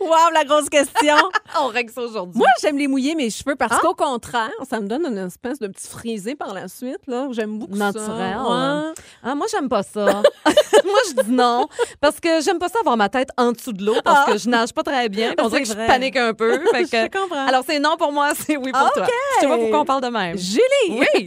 [0.00, 1.16] Wow, la grosse question!
[1.60, 2.38] On règle ça aujourd'hui.
[2.38, 3.80] Moi, j'aime les mouiller mes cheveux parce Ah?
[3.82, 7.00] qu'au contraire, ça me donne une espèce de petit frisé par la suite.
[7.06, 7.28] là.
[7.32, 8.06] J'aime beaucoup Naturel.
[8.08, 8.42] ça.
[8.42, 8.92] Ouais.
[9.22, 10.04] Ah, moi, j'aime pas ça.
[10.44, 11.66] moi, je dis non.
[12.00, 14.48] Parce que j'aime pas ça avoir ma tête en dessous de l'eau parce que je
[14.48, 15.34] nage pas très bien.
[15.38, 16.58] On Ah, dirait que je panique un peu.
[16.72, 17.46] Fait que- Je comprends.
[17.46, 19.02] Alors, c'est non pour moi, c'est oui pour toi.
[19.04, 19.10] OK.
[19.36, 20.36] Je sais pas pourquoi on parle de même.
[20.36, 20.62] Julie!
[20.90, 21.26] Oui.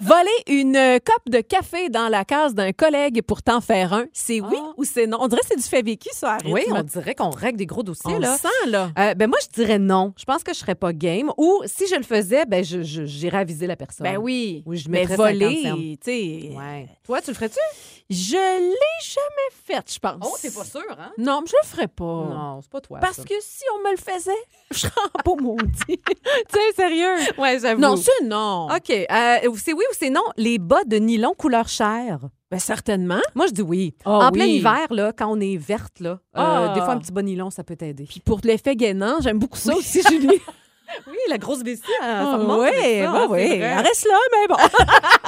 [0.00, 4.40] Voler une coupe de café dans la case d'un collègue pour t'en faire un, c'est
[4.40, 4.72] oui Ah.
[4.76, 5.18] ou c'est non?
[5.20, 6.46] On dirait que c'est du fait vécu, ça, arrête.
[6.52, 8.36] Oui, on dirait qu'on règle des gros dossiers, On là.
[8.38, 8.90] sent, là.
[8.98, 10.12] Euh, ben moi, je dirais non.
[10.16, 11.30] Je pense que je serais pas game.
[11.36, 14.04] Ou si je le faisais, ben je, je- j'irais aviser la personne.
[14.04, 14.62] Ben oui.
[14.66, 15.32] Oui, je Mais mettrais 50 cents.
[15.76, 16.56] voler, tu sais.
[16.56, 16.88] Ouais.
[17.04, 17.58] Toi, tu le ferais-tu?
[18.10, 20.18] Je l'ai jamais fait, je pense.
[20.22, 21.10] Oh, t'es pas sûr, hein?
[21.16, 22.04] Non, mais je le ferais pas.
[22.04, 22.98] Non, c'est pas toi.
[23.00, 24.30] Parce que si on me le faisait,
[24.70, 25.72] je serais en beau maudit.
[25.88, 25.98] tu
[26.52, 27.14] sais, sérieux?
[27.38, 27.80] Ouais, j'avoue.
[27.80, 28.68] Non, c'est non.
[28.74, 28.90] OK.
[28.90, 30.24] euh, c'est oui ou c'est non?
[30.36, 32.18] Les bas de nylon couleur chair.
[32.54, 33.20] Ben, certainement.
[33.34, 33.94] Moi, je dis oui.
[34.04, 36.72] Ah en plein hiver, là, quand on est verte, là, euh, Ah.
[36.74, 38.04] des fois, un petit bas nylon, ça peut t'aider.
[38.08, 40.28] Puis pour l'effet gainant, j'aime beaucoup ça aussi, Julie.
[41.08, 42.68] Oui, la grosse vessie, ça Ah, oui,
[43.30, 43.40] oui.
[43.40, 44.54] Elle reste là, mais bon.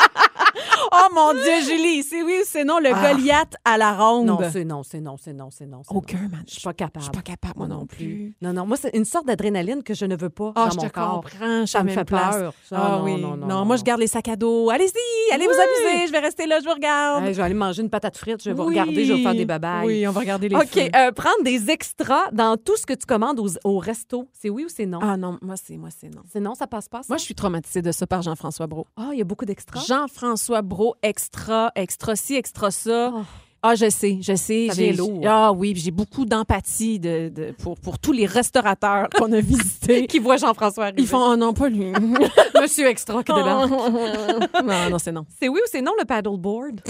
[0.93, 3.13] oh mon Dieu, Julie, c'est oui ou c'est non, le Ah.
[3.13, 4.27] Goliath à la ronde.
[4.27, 5.83] Non, c'est non, c'est non, c'est non, c'est non.
[5.83, 5.97] c'est non.
[5.99, 6.43] Aucun, man.
[6.47, 6.99] Je suis pas capable.
[7.05, 8.35] Je suis pas capable, moi non plus.
[8.43, 10.77] Non, non, moi, c'est une sorte d'adrénaline que je ne veux pas Ah, dans je
[10.77, 11.15] mon te corps.
[11.23, 11.61] comprends.
[11.61, 12.37] je suis Ça me la fait même place.
[12.37, 12.55] peur.
[12.69, 13.21] Ça, Ah non, oui.
[13.21, 13.77] non, non, non, moi, non.
[13.77, 14.71] je garde les sacs à dos.
[14.71, 16.07] Allez-y, allez vous amuser.
[16.07, 17.25] Je vais rester là, je vous regarde.
[17.25, 18.69] Hey, je vais aller manger une patate frite, je vais vous Oui.
[18.79, 19.87] regarder, je vais faire des babayes.
[19.87, 20.81] Oui, on va regarder les OK, feux.
[20.97, 24.65] euh, prendre des extras dans tout ce que tu commandes aux- au resto, c'est oui
[24.65, 24.99] ou c'est non?
[25.03, 26.23] Ah non, moi, c'est moi, c'est non.
[26.33, 27.07] C'est non, ça passe pas, ça?
[27.09, 28.87] Moi, je suis traumatisée de ça par Jean-François Brault.
[28.97, 29.81] Ah, il y a beaucoup d'extras?
[29.87, 30.63] Jean-François
[31.03, 33.13] Extra, extra ci, extra ça.
[33.15, 33.23] Oh.
[33.63, 34.69] Ah, je sais, je sais.
[34.75, 35.23] J'ai- lourd.
[35.27, 40.07] Ah oui, j'ai beaucoup d'empathie de, de- pour, pour tous les restaurateurs qu'on a visités.
[40.13, 40.91] Qui voit Jean-François.
[40.97, 41.93] Ils font, oh non, pas lui.
[42.61, 43.71] Monsieur Extra qui débarque.
[43.71, 45.25] non, non, c'est non.
[45.41, 46.81] C'est oui ou c'est non le paddleboard?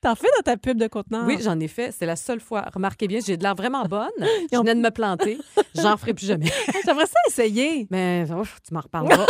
[0.00, 1.24] T'en fais dans ta pub de conteneur?
[1.26, 1.90] Oui, j'en ai fait.
[1.98, 2.66] C'est la seule fois.
[2.72, 4.10] Remarquez bien, j'ai de l'air vraiment bonne.
[4.52, 5.38] Je venais de me planter.
[5.74, 6.52] J'en ferai plus jamais.
[6.84, 7.88] J'aimerais ça essayer.
[7.90, 9.26] Mais oh, tu m'en reparleras.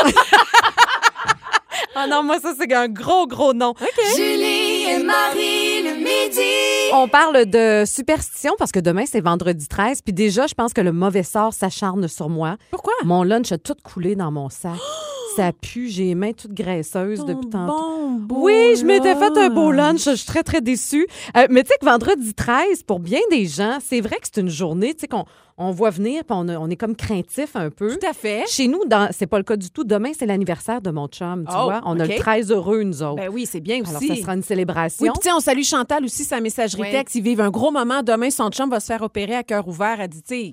[1.95, 3.74] Ah non, moi, ça, c'est un gros, gros non.
[4.16, 6.93] Julie et Marie le midi.
[6.93, 10.03] On parle de superstition parce que demain, c'est vendredi 13.
[10.03, 12.57] Puis déjà, je pense que le mauvais sort s'acharne sur moi.
[12.70, 12.93] Pourquoi?
[13.05, 14.72] Mon lunch a tout coulé dans mon sac.
[15.39, 17.72] Ça pue, j'ai les mains toutes graisseuses depuis tantôt.
[17.72, 20.05] Bon, beau Oui, je m'étais fait un beau lunch.
[20.05, 21.07] Je suis très, très déçue.
[21.36, 24.41] Euh, mais tu sais que vendredi 13, pour bien des gens, c'est vrai que c'est
[24.41, 25.24] une journée, tu sais, qu'on
[25.57, 27.97] on voit venir, puis on, a- on est comme craintif un peu.
[27.97, 28.45] Tout à fait.
[28.49, 29.84] Chez nous, dans- c'est pas le cas du tout.
[29.84, 31.82] Demain, c'est l'anniversaire de mon chum, tu Oh, vois.
[31.84, 32.11] On a OK.
[32.11, 33.14] le 13 heureux, nous autres.
[33.16, 33.91] Ben oui, c'est bien aussi.
[33.91, 35.07] Alors, ça sera une célébration.
[35.07, 36.91] Oui, puis on salue Chantal aussi, sa messagerie Oui.
[36.91, 37.14] texte.
[37.14, 38.03] Ils vivent un gros moment.
[38.03, 40.01] Demain, son chum va se faire opérer à cœur ouvert.
[40.01, 40.53] Elle dit, tu sais,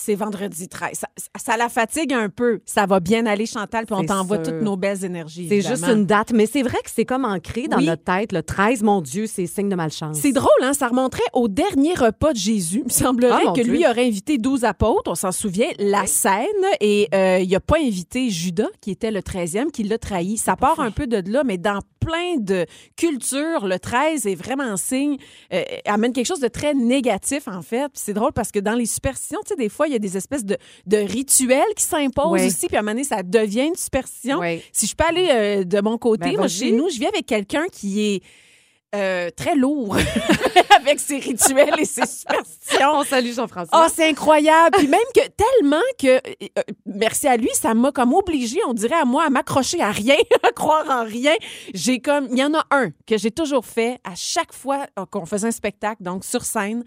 [0.00, 1.02] c'est vendredi 13.
[1.38, 2.60] Ça, la fatigue un peu.
[2.64, 5.46] Ça va bien aller, Chantal, puis on t'envoie toutes nos belles énergies.
[5.48, 6.32] c'est juste une date.
[6.32, 7.86] Mais c'est vrai que c'est comme ancré dans Oui.
[7.86, 8.32] notre tête.
[8.32, 10.18] Le 13, mon Dieu, c'est signe de malchance.
[10.20, 10.72] C'est drôle, hein?
[10.72, 12.78] Ça remonterait au dernier repas de Jésus.
[12.80, 13.72] Il me semblerait Ah, que Dieu.
[13.72, 16.46] lui aurait invité 12 apôtres, on s'en souvient, la scène,
[16.80, 20.36] et euh, il n'a pas invité Judas, qui était le 13e, qui l'a trahi.
[20.36, 22.64] Ça part un peu de là, mais dans plein de
[22.96, 25.16] cultures, le 13 est vraiment signe,
[25.52, 27.90] euh, amène quelque chose de très négatif, en fait.
[27.94, 30.16] C'est drôle parce que dans les superstitions, tu sais, des fois, il y a des
[30.16, 32.46] espèces de, de rituels qui s'imposent Ouais.
[32.46, 34.40] aussi, puis à un moment donné, ça devient une superstition.
[34.72, 37.26] Si je peux aller euh, de mon côté, Ben, moi, chez nous, je vis avec
[37.26, 38.22] quelqu'un qui est
[38.94, 39.96] euh, très lourd
[40.76, 42.90] avec ses rituels et ses superstitions.
[42.94, 43.68] On salue Jean-François.
[43.70, 44.76] Ah, c'est incroyable.
[44.78, 48.96] Puis même que tellement que, euh, merci à lui, ça m'a comme obligé, on dirait
[49.00, 51.34] à moi, à m'accrocher à rien, à croire en rien.
[51.72, 55.24] J'ai comme, il y en a un que j'ai toujours fait à chaque fois qu'on
[55.26, 56.82] faisait un spectacle, donc sur scène.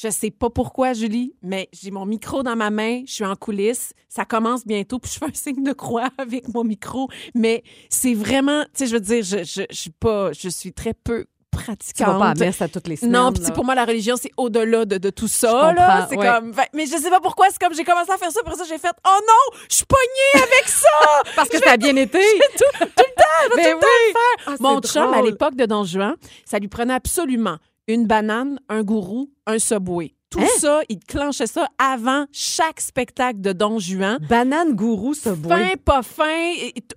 [0.00, 3.34] Je sais pas pourquoi, Julie, mais j'ai mon micro dans ma main, je suis en
[3.34, 7.08] coulisses, ça commence bientôt, puis je fais un signe de croix avec mon micro.
[7.34, 10.72] Mais c'est vraiment, tu sais, je veux dire, je, je, je suis pas, je suis
[10.72, 12.06] très peu tu pratiquante.
[12.06, 13.12] vas pas à messe à toutes les semaines.
[13.12, 15.72] Non, puis tu pour moi, la religion, c'est au-delà de, de tout ça.
[15.72, 16.06] Là.
[16.08, 16.24] C'est ouais.
[16.26, 16.54] comme.
[16.74, 18.78] mais je sais pas pourquoi, c'est comme j'ai commencé à faire ça, pour ça, j'ai
[18.78, 21.22] fait Oh non, je suis pognée avec ça!
[21.34, 22.20] Parce que ça a bien été.
[22.56, 24.06] tout, tout le temps, je vais Ben tout le temps oui.
[24.06, 24.54] le faire.
[24.54, 27.56] Ah, Mon chum, à l'époque de Don Juan, ça lui prenait absolument
[27.88, 30.14] une banane, un gourou, un subway.
[30.30, 30.46] Tout Hein?
[30.58, 34.18] ça, il clenchait ça avant chaque spectacle de Don Juan.
[34.28, 35.56] Banane gourou, ce bois.
[35.56, 36.52] Fin, pas fin,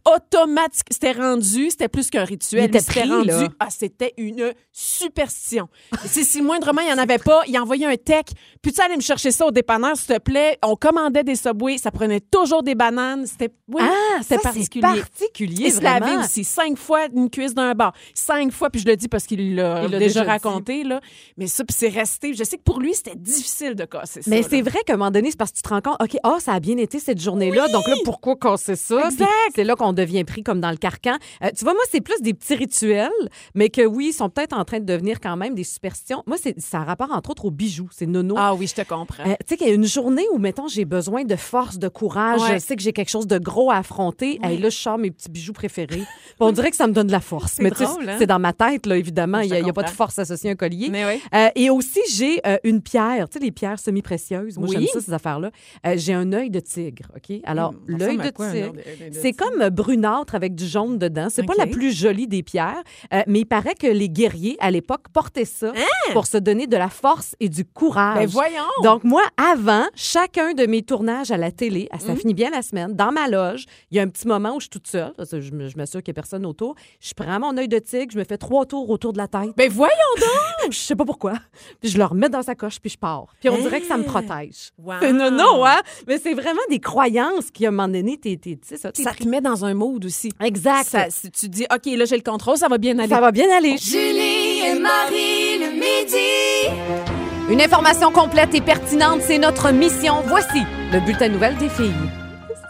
[0.05, 0.87] automatique.
[0.91, 2.63] C'était rendu, c'était plus qu'un rituel.
[2.63, 3.47] Il était C'était pris, rendu, là.
[3.59, 5.67] ah, c'était une superstition.
[6.05, 8.25] C'est si moindrement il n'y en avait pas, il envoyait un tech.
[8.61, 10.57] Puis tu aller me chercher ça au dépanneur, s'il te plaît.
[10.63, 13.25] On commandait des subways, ça prenait toujours des bananes.
[13.27, 14.85] C'était, oui, Ah, c'était particulier.
[14.93, 17.93] C'est particulier, Il se lavait aussi cinq fois une cuisse d'un bar.
[18.13, 20.99] Cinq fois, puis je le dis parce qu'il l'a déjà, déjà raconté, là.
[21.37, 22.33] Mais ça, puis c'est resté.
[22.33, 24.29] Je sais que pour lui, c'était difficile de casser ça.
[24.29, 26.17] Mais c'est vrai qu'à un moment donné, c'est parce que tu te rends compte, OK,
[26.23, 29.09] ah, ça a bien été cette journée-là, donc là, pourquoi casser ça?
[29.55, 31.17] C'est là qu'on devient pris comme dans le carcan.
[31.43, 33.09] Euh, tu vois, moi, c'est plus des petits rituels,
[33.55, 36.23] mais que oui, ils sont peut-être en train de devenir quand même des superstitions.
[36.25, 37.89] Moi, ça a rapport, entre autres, aux bijoux.
[37.91, 38.35] C'est nono.
[38.37, 39.23] Ah oui, je te comprends.
[39.23, 41.87] Euh, tu sais qu'il y a une journée où, mettons, j'ai besoin de force, de
[41.87, 42.53] courage, Ouais.
[42.53, 44.39] je sais que j'ai quelque chose de gros à affronter.
[44.43, 46.03] Hey, là, je sors mes petits bijoux préférés.
[46.39, 47.59] On dirait que ça me donne de la force.
[47.59, 47.97] Mais tu hein?
[48.17, 49.39] c'est dans ma tête, là, évidemment.
[49.39, 50.89] Il n'y a, pas de force associée à un collier.
[50.89, 51.21] Mais oui.
[51.33, 54.57] Euh, et aussi, j'ai une pierre, tu sais, les pierres semi-précieuses.
[54.57, 54.75] Moi, Oui.
[54.79, 55.51] j'aime ça, ces affaires-là.
[55.85, 57.37] Euh, j'ai un œil de tigre, OK?
[57.45, 58.73] Alors, ça l'œil de quoi, tigre,
[59.11, 61.27] c'est comme euh, brunâtre avec du jaune dedans.
[61.29, 61.59] C'est pas OK.
[61.59, 62.81] la plus jolie des pierres,
[63.13, 65.71] euh, mais il paraît que les guerriers, à l'époque, portaient ça
[66.13, 68.17] pour se donner de la force et du courage.
[68.17, 68.63] Ben voyons!
[68.83, 72.93] Donc, moi, avant, chacun de mes tournages à la télé, ça finit bien la semaine,
[72.93, 75.31] dans ma loge, il y a un petit moment où je suis toute seule, parce
[75.31, 76.75] que je je m'assure qu'il n'y a personne autour.
[76.99, 79.51] Je prends mon œil de tigre, je me fais trois tours autour de la tête.
[79.55, 80.71] Ben voyons donc!
[80.71, 81.33] Je sais pas pourquoi.
[81.81, 83.25] Puis je le remets dans sa coche, puis je pars.
[83.41, 84.69] Puis on dirait que ça me protège.
[84.77, 84.93] Wow.
[85.01, 85.79] C'est nono, hein?
[86.07, 89.27] Mais c'est vraiment des croyances qui, à un moment donné, t'es, t'es- ça, Ça te
[89.27, 90.31] met dans un mood aussi.
[90.39, 90.87] Exact.
[90.87, 93.09] Ça, si tu dis, OK, là, j'ai le contrôle, ça va bien aller.
[93.13, 93.77] Ça va bien aller.
[93.77, 97.11] Julie et Marie le midi.
[97.49, 100.21] Une information complète et pertinente, c'est notre mission.
[100.27, 100.61] Voici
[100.93, 101.91] le bulletin nouvelle des filles.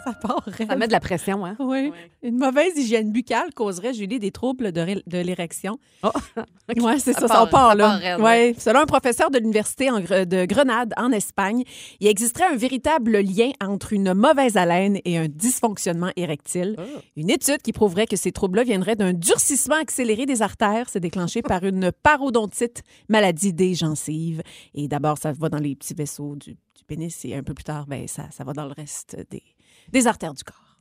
[0.05, 0.43] Ça part.
[0.67, 1.55] Ça met de la pression, hein?
[1.59, 1.91] Oui.
[2.23, 5.79] Une mauvaise hygiène buccale causerait, Julie, des troubles de, l'érection.
[6.03, 6.09] Oh.
[6.77, 7.83] Oui, c'est ça, Ça ça, part- ça là.
[7.83, 8.55] part raide, ouais.
[8.57, 11.63] Selon un professeur de l'Université de Grenade, en Espagne,
[11.99, 16.77] il existerait un véritable lien entre une mauvaise haleine et un dysfonctionnement érectile.
[16.79, 16.99] Oh.
[17.17, 20.87] Une étude qui prouverait que ces troubles-là viendraient d'un durcissement accéléré des artères.
[20.89, 24.41] C'est déclenché par une parodontite, maladie des gencives.
[24.73, 27.63] Et d'abord, ça va dans les petits vaisseaux du, du pénis et un peu plus
[27.65, 29.43] tard, ben, ça, ça va dans le reste des,
[29.89, 30.77] des artères du corps.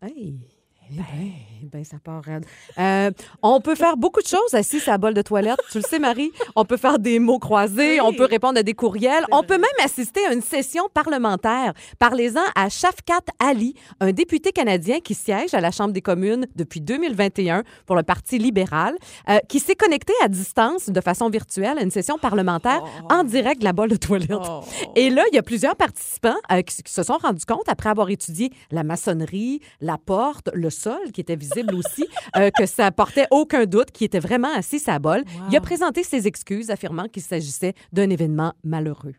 [0.92, 1.04] Eh ben,
[1.62, 2.44] eh ben, ça part raide.
[2.78, 3.10] Euh,
[3.42, 5.60] on peut faire beaucoup de choses assis à la bol de toilette.
[5.70, 6.32] Tu le sais, Marie.
[6.56, 9.24] On peut faire des mots croisés, on peut répondre à des courriels.
[9.30, 11.74] On peut même assister à une session parlementaire.
[12.00, 16.80] Parlez-en à Shafkat Ali, un député canadien qui siège à la Chambre des communes depuis
[16.80, 18.96] 2021 pour le Parti libéral,
[19.28, 23.60] euh, qui s'est connecté à distance de façon virtuelle à une session parlementaire en direct
[23.60, 24.30] de la bol de toilette.
[24.32, 24.64] Oh.
[24.96, 27.90] Et là, il y a plusieurs participants euh, qui, qui se sont rendus compte, après
[27.90, 32.06] avoir étudié la maçonnerie, la porte, le sol, qui était visible aussi,
[32.36, 35.22] euh, que ça portait aucun doute, qui était vraiment assis bol.
[35.50, 39.14] Il a présenté ses excuses, affirmant qu'il s'agissait d'un événement malheureux.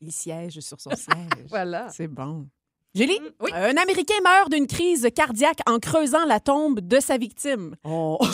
[0.00, 1.46] Il siège sur son siège.
[1.48, 1.88] Voilà.
[1.90, 2.48] C'est bon.
[2.94, 3.18] Julie,
[3.54, 7.74] un Américain meurt d'une crise cardiaque en creusant la tombe de sa victime.
[7.84, 8.18] Oh.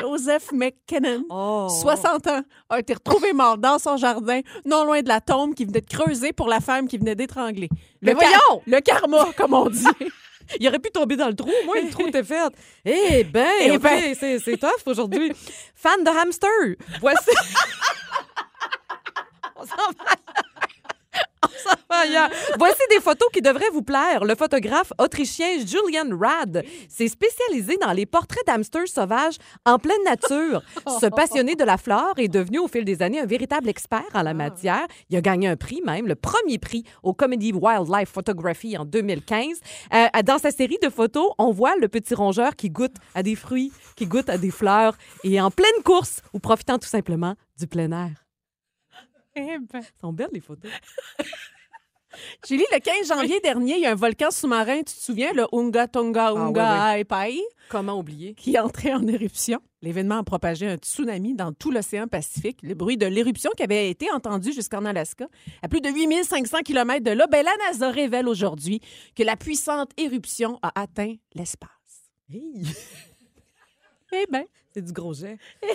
[0.00, 1.68] Joseph McKinnon, Oh.
[1.68, 5.64] 60 ans, a été retrouvé mort dans son jardin, non loin de la tombe qui
[5.64, 7.68] venait de creuser pour la femme qui venait d'étrangler.
[8.02, 8.62] Mais Le ca- voyons!
[8.66, 9.84] Le karma, comme on dit.
[10.60, 11.50] Il aurait pu tomber dans le trou.
[11.64, 12.50] Moi, le trou était fait.
[12.84, 14.14] Eh ben, Eh ben.
[14.18, 15.32] c'est, c'est tough aujourd'hui.
[15.74, 16.48] Fan de hamster.
[17.00, 17.30] Voici.
[19.56, 20.14] On s'en va.
[22.58, 24.24] Voici des photos qui devraient vous plaire.
[24.24, 30.62] Le photographe autrichien Julian Rad s'est spécialisé dans les portraits d'hamsters sauvages en pleine nature.
[31.00, 34.22] Ce passionné de la flore est devenu au fil des années un véritable expert en
[34.22, 34.86] la matière.
[35.10, 39.60] Il a gagné un prix même, le premier prix au Comedy Wildlife Photography en 2015.
[39.94, 43.34] Euh, dans sa série de photos, on voit le petit rongeur qui goûte à des
[43.34, 47.66] fruits, qui goûte à des fleurs et en pleine course ou profitant tout simplement du
[47.66, 48.24] plein air.
[49.34, 49.82] Eh ben.
[50.00, 50.70] sont belles les photos.
[52.46, 55.46] Julie, le 15 janvier dernier, il y a un volcan sous-marin, tu te souviens, le
[55.52, 58.34] Unga Tonga Unga oui, Aipai, Comment oublier?
[58.34, 59.60] qui est entré en éruption.
[59.82, 62.58] L'événement a propagé un tsunami dans tout l'océan Pacifique.
[62.62, 65.26] Le bruit de l'éruption qui avait été entendu jusqu'en Alaska,
[65.62, 68.80] à plus de 8500 km de là, ben, la NASA révèle aujourd'hui
[69.14, 71.70] que la puissante éruption a atteint l'espace.
[72.32, 72.64] Hey,
[74.12, 74.44] Eh bien,
[74.74, 75.36] c'est du gros jet.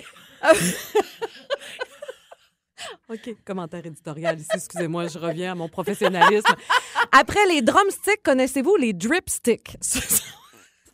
[3.08, 4.48] OK, commentaire éditorial ici.
[4.54, 6.54] Excusez-moi, je reviens à mon professionnalisme.
[7.12, 9.76] Après les drumsticks, connaissez-vous les dripsticks?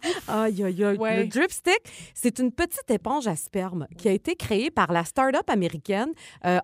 [0.28, 0.96] Aïe, aïe, aïe.
[0.96, 1.16] Ouais.
[1.18, 1.80] Le dripstick,
[2.14, 6.12] c'est une petite éponge à sperme qui a été créée par la start-up américaine
[6.46, 6.58] euh,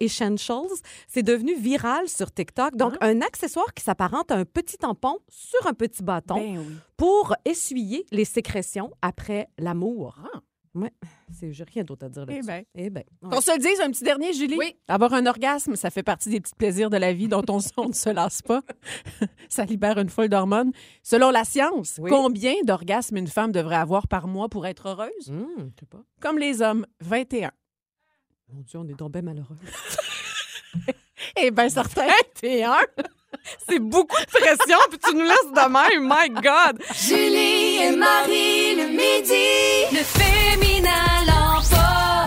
[0.00, 0.80] Essentials.
[1.06, 2.76] C'est devenu viral sur TikTok.
[2.76, 6.76] Donc, un accessoire qui s'apparente à un petit tampon sur un petit bâton ben oui.
[6.96, 10.18] pour essuyer les sécrétions après l'amour.
[10.34, 10.40] Ah.
[10.76, 10.92] Ouais,
[11.32, 12.46] c'est j'ai rien d'autre à dire Eh là-dessus.
[12.46, 12.62] bien.
[12.74, 13.30] Eh ben, ouais.
[13.30, 14.56] Qu'on se le dise, un petit dernier, Julie?
[14.58, 14.76] Oui.
[14.88, 17.88] Avoir un orgasme, ça fait partie des petits plaisirs de la vie dont on, on
[17.88, 18.60] ne se lasse pas.
[19.48, 20.72] ça libère une foule d'hormones.
[21.02, 22.10] Selon la science, Oui.
[22.10, 25.28] combien d'orgasmes une femme devrait avoir par mois pour être heureuse?
[25.30, 26.02] Hum, je sais pas.
[26.20, 27.50] Comme les hommes, 21.
[28.52, 29.56] Mon Dieu, on est donc bien malheureux.
[31.38, 32.06] Eh bien, certain.
[32.42, 32.76] 21.
[33.68, 36.08] C'est beaucoup de pression, puis tu nous laisses de même.
[36.08, 36.82] My God!
[36.94, 39.48] Julie et Marie le midi.
[39.92, 41.25] Le féminin.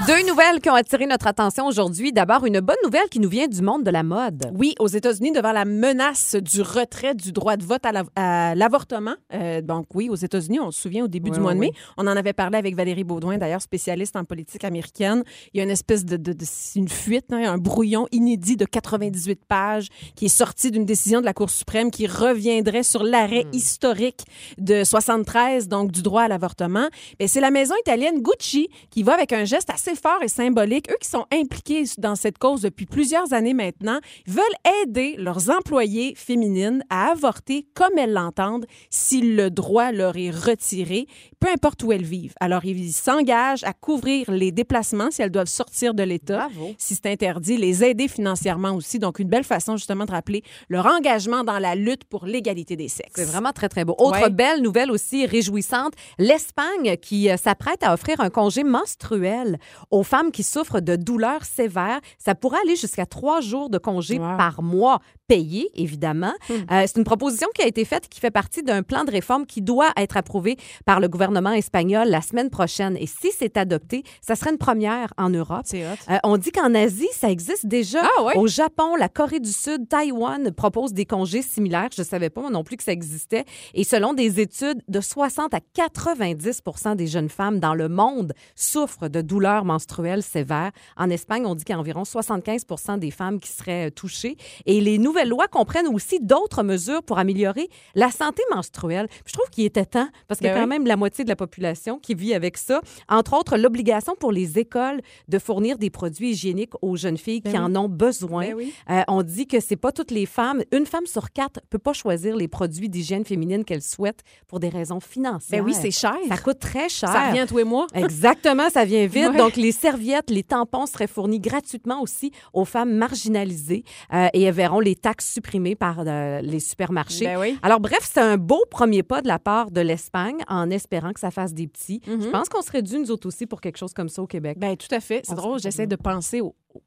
[0.08, 2.12] Deux nouvelles qui ont attiré notre attention aujourd'hui.
[2.12, 4.52] D'abord, une bonne nouvelle qui nous vient du monde de la mode.
[4.56, 8.56] Oui, aux États-Unis, devant la menace du retrait du droit de vote à la- à
[8.56, 9.14] l'avortement.
[9.34, 11.74] euh, donc, oui, aux États-Unis, on se souvient au début Oui, du mois de mai,
[11.98, 15.24] on en avait parlé avec Valérie Baudouin, d'ailleurs spécialiste en politique américaine.
[15.54, 16.46] Il y a une espèce de, de- de-
[16.76, 21.26] une fuite, hein, un brouillon inédit de 98 pages qui est sorti d'une décision de
[21.26, 23.54] la Cour suprême qui reviendrait sur l'arrêt Hmm.
[23.56, 24.24] historique
[24.58, 26.88] de 73, donc du droit à l'avortement.
[27.20, 30.90] Et c'est la maison italienne Gucci qui va avec un geste assez fort et symbolique.
[30.92, 34.44] Eux qui sont impliqués dans cette cause depuis plusieurs années maintenant, veulent
[34.84, 41.08] aider leurs employées féminines à avorter comme elles l'entendent si le droit leur est retiré,
[41.40, 42.34] peu importe où elles vivent.
[42.40, 46.48] Alors, ils s'engagent à couvrir les déplacements si elles doivent sortir de l'État.
[46.78, 49.00] Si c'est interdit, les aider financièrement aussi.
[49.00, 52.88] Donc, une belle façon justement de rappeler leur engagement dans la lutte pour l'égalité des
[52.88, 53.14] sexes.
[53.16, 53.96] C'est vraiment très, très beau.
[53.98, 54.30] Autre Ouais.
[54.30, 59.58] belle nouvelle aussi réjouissante, l'Espagne qui euh, s'apprête à offrir un congé menstruel
[59.92, 62.00] aux femmes qui souffrent de douleurs sévères.
[62.18, 64.38] Ça pourrait aller jusqu'à trois jours de congé Wow.
[64.38, 65.00] par mois,
[65.30, 66.34] payés, évidemment.
[66.50, 66.54] Hmm.
[66.72, 69.46] Euh, c'est une proposition qui a été faite, qui fait partie d'un plan de réforme
[69.46, 72.98] qui doit être approuvé par le gouvernement espagnol la semaine prochaine.
[72.98, 75.62] Et si c'est adopté, ça serait une première en Europe.
[75.66, 75.96] C'est hot.
[76.10, 78.02] Euh, on dit qu'en Asie, ça existe déjà.
[78.04, 78.38] Ah?
[78.38, 81.90] Au Japon, la Corée du Sud, Taïwan proposent des congés similaires.
[81.96, 83.46] Je ne savais pas non plus que ça existait.
[83.76, 86.62] Et selon des études, de 60 à 90
[86.96, 90.72] des jeunes femmes dans le monde souffrent de douleurs menstruelles sévères.
[90.98, 92.66] En Espagne, on dit qu'il y a environ 75
[92.98, 94.38] des femmes qui seraient euh, touchées.
[94.66, 99.08] Et les nouvelles nouvelles lois comprennent aussi d'autres mesures pour améliorer la santé menstruelle.
[99.08, 100.68] Puis je trouve qu'il était temps, parce qu'il y a quand oui.
[100.68, 102.82] même la moitié de la population qui vit avec ça.
[103.10, 107.54] Entre autres, l'obligation pour les écoles de fournir des produits hygiéniques aux jeunes filles qui
[107.54, 108.48] Ben en ont besoin.
[108.48, 108.74] Ben oui.
[108.90, 110.64] Euh, on dit que c'est pas toutes les femmes.
[110.72, 114.70] Une femme sur quatre peut pas choisir les produits d'hygiène féminine qu'elle souhaite pour des
[114.70, 115.64] raisons financières.
[115.64, 116.16] Ben oui, c'est cher.
[116.28, 117.10] Ça coûte très cher.
[117.12, 117.88] Ça revient à toi et moi.
[117.94, 119.36] Exactement, ça vient vite.
[119.36, 124.54] Donc, les serviettes, les tampons seraient fournis gratuitement aussi aux femmes marginalisées euh, et elles
[124.54, 127.26] verront les taxes supprimées par euh, les supermarchés.
[127.26, 127.58] Ben oui.
[127.62, 131.20] Alors, bref, c'est un beau premier pas de la part de l'Espagne en espérant que
[131.20, 132.02] ça fasse des petits.
[132.08, 132.22] Mhm.
[132.22, 134.58] Je pense qu'on serait dû, nous autres aussi, pour quelque chose comme ça au Québec.
[134.60, 135.22] Ben tout à fait.
[135.26, 136.82] C'est drôle, j'essaie de penser au, au-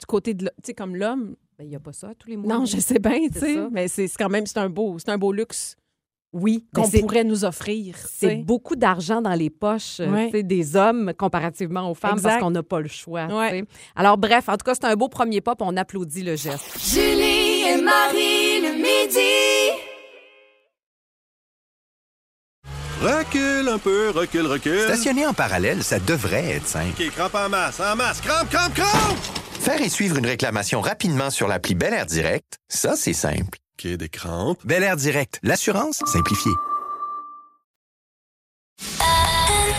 [0.00, 1.36] du côté de, tu sais, comme l'homme.
[1.58, 2.52] Ben, Il n'y a pas ça tous les mois.
[2.58, 5.18] Non, je sais bien, tu sais, mais c'est quand même, c'est un beau, c'est un
[5.18, 5.76] beau luxe
[6.32, 7.94] Oui, qu'on ben, pourrait nous offrir.
[8.10, 10.42] C'est beaucoup d'argent dans les poches euh, Ouais.
[10.42, 12.28] des hommes comparativement aux femmes Exact.
[12.28, 13.26] parce qu'on n'a pas le choix.
[13.26, 13.64] Ouais.
[13.94, 16.76] Alors bref, en tout cas, c'est un beau premier pas, on applaudit le geste.
[16.92, 17.33] Julie
[17.64, 19.80] et Marie le midi.
[23.00, 24.80] Recule un peu, recule, recule.
[24.80, 27.02] Stationner en parallèle, ça devrait être simple.
[27.02, 28.20] OK, crampe en masse, en masse.
[28.20, 29.18] Crampe, crampe, crampe!
[29.60, 33.58] Faire et suivre une réclamation rapidement sur l'appli Bel Air Direct, ça, c'est simple.
[33.78, 34.58] OK, des crampes.
[34.64, 36.52] Bel Air Direct, l'assurance simplifiée.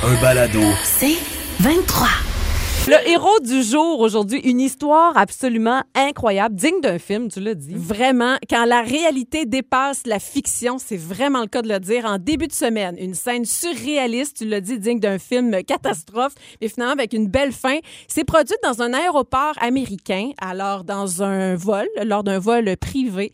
[0.03, 0.61] Un balado.
[0.83, 1.17] C'est
[1.61, 2.07] 23.
[2.87, 7.73] Le héros du jour aujourd'hui, une histoire absolument incroyable, digne d'un film, tu l'as dit.
[7.73, 12.05] Vraiment, quand la réalité dépasse la fiction, c'est vraiment le cas de le dire.
[12.05, 16.67] En début de semaine, une scène surréaliste, tu l'as dit, digne d'un film catastrophe, mais
[16.67, 17.79] finalement avec une belle fin.
[18.07, 20.29] C'est produite dans un aéroport américain.
[20.39, 23.31] Alors, dans un vol, lors d'un vol privé,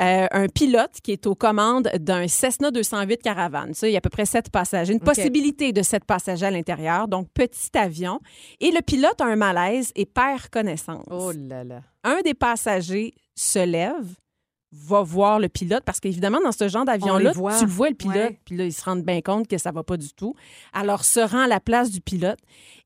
[0.00, 3.74] euh, un pilote qui est aux commandes d'un Cessna 208 Caravane.
[3.74, 4.94] Ça, il y a à peu près sept passagers.
[4.94, 8.18] Une possibilité de sept passagers à l'intérieur, donc petit avion.
[8.62, 11.80] Et le pilote a un malaise et perd connaissance Oh là là.
[12.04, 14.06] un des passagers se lève,
[14.72, 17.94] va voir le pilote, parce qu'évidemment, dans ce genre On d'avion-là, tu le vois, le
[17.94, 18.40] pilote, Ouais.
[18.44, 20.34] puis là, ils se rendent bien compte que ça va pas du tout.
[20.72, 22.38] Alors, se rend à la place du pilote.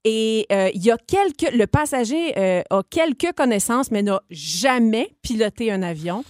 [0.05, 1.51] Et euh, il y a quelques...
[1.53, 6.25] Le passager euh, a quelques connaissances, mais n'a jamais piloté un avion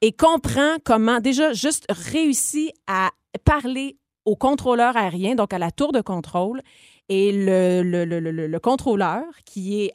[0.00, 3.10] et comprend comment, déjà, juste réussit à
[3.44, 6.62] parler au contrôleur aérien, donc à la tour de contrôle,
[7.10, 9.94] et le, le, le, le- le contrôleur, qui est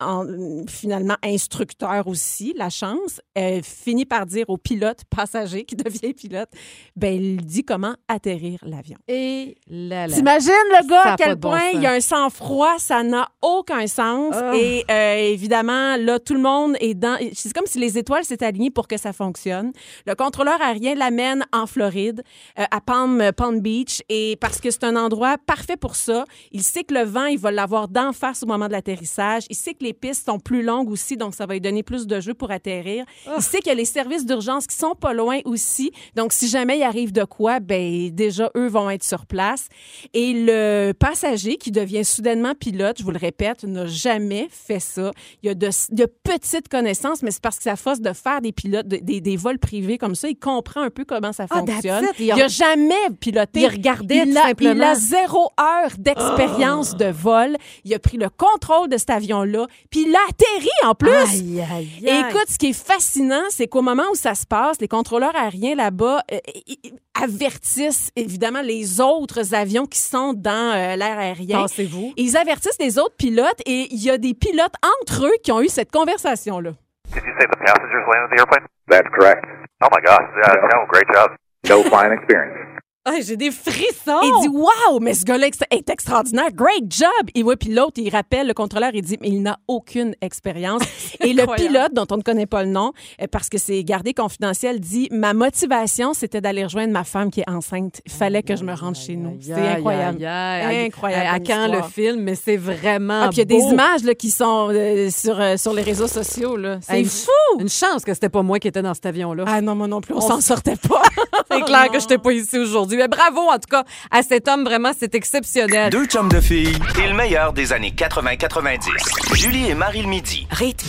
[0.00, 0.26] en-
[0.68, 6.48] finalement instructeur aussi, la chance, euh, finit par dire au pilote passager qui devient pilote,
[6.96, 8.98] ben il dit comment atterrir l'avion.
[9.08, 10.14] Et là là.
[10.14, 13.86] T'imagines le gars à quel bon point il y a un sang-froid, ça n'a aucun
[13.86, 14.34] sens.
[14.36, 14.52] Ah.
[14.54, 17.18] Et euh, évidemment, là, tout le monde est dans.
[17.32, 19.72] C'est comme si les étoiles s'étaient alignées pour que ça fonctionne.
[20.06, 22.22] Le contrôleur aérien l'amène en Floride,
[22.58, 26.24] euh, à Palm, Palm Beach, et parce que c'est un endroit parfait pour ça.
[26.52, 29.44] Il sait que le vent, il va l'avoir d'en face au moment de l'atterrissage.
[29.50, 32.06] Il sait que les pistes sont plus longues aussi, donc ça va lui donner plus
[32.06, 33.04] de jeu pour atterrir.
[33.36, 35.92] Il sait qu'il y a les services d'urgence qui sont pas loin aussi.
[36.14, 39.68] Donc, si jamais il arrive de quoi, ben déjà, eux vont être sur place.
[40.14, 45.10] Et le passager qui devient soudainement pilote, je vous le répète, n'a jamais fait ça.
[45.42, 48.40] Il y a de, de petites connaissances, mais c'est parce que à force de faire
[48.40, 51.46] des pilotes, de- des, des vols privés comme ça, il comprend un peu comment ça
[51.50, 52.04] Ah, fonctionne.
[52.04, 52.14] it.
[52.18, 53.60] Il n'a jamais piloté.
[53.60, 54.74] Il regardait il tout a, simplement.
[54.74, 57.56] Il a zéro heure d'expérience de vol.
[57.84, 61.10] Il a pris le contrôle de cet avion-là, puis il a atterri en plus.
[61.10, 62.24] Aïe, aïe, Et aïe.
[62.28, 65.74] écoute, ce qui est fascinant, c'est qu'au moment où ça se passe, les contrôleurs aériens
[65.74, 71.62] là-bas euh, ils- ils avertissent évidemment les autres avions qui sont dans euh, l'air aérien.
[71.62, 72.12] Tassez-vous.
[72.16, 75.60] Ils avertissent les autres pilotes et il y a des pilotes entre eux qui ont
[75.60, 76.70] eu cette conversation-là.
[77.12, 78.66] Did you say the passengers landed the airplane?
[78.88, 79.44] That's correct.
[79.82, 81.30] Oh my gosh, yeah, no, great job.
[81.68, 82.75] No flying experience.
[83.08, 84.20] Ah, J'ai des frissons.
[84.20, 87.06] Il dit Waouh, mais ce gars-là est extraordinaire, great job.
[87.36, 90.82] Et ouais, puis l'autre, il rappelle, le contrôleur, il dit Mais il n'a aucune expérience.
[91.20, 92.92] Et le pilote, dont on ne connaît pas le nom,
[93.22, 97.40] euh, parce que c'est gardé confidentiel, dit Ma motivation, c'était d'aller rejoindre ma femme qui
[97.42, 98.00] est enceinte.
[98.06, 99.38] Il fallait que je me rende chez nous.
[99.40, 100.24] C'est incroyable.
[100.24, 102.22] Incroyable À quand le film?
[102.22, 103.22] Mais c'est vraiment.
[103.22, 105.82] Ah, puis il y a des images là, qui sont euh, sur, euh, sur les
[105.82, 106.56] réseaux sociaux.
[106.56, 106.78] là.
[106.82, 107.60] C'est fou!
[107.60, 109.44] Une chance que c'était pas moi qui étais dans cet avion-là.
[109.46, 111.02] Ah non, moi non plus, on, On s'en sortait pas.
[111.50, 112.95] c'est clair que je n'étais pas ici aujourd'hui.
[112.96, 115.90] Mais bravo, en tout cas, à cet homme, vraiment, c'est exceptionnel.
[115.90, 116.78] Deux chums de filles.
[117.02, 119.34] Et le meilleur des années 80-90.
[119.34, 120.46] Julie et Marie le midi.
[120.50, 120.88] Rythme.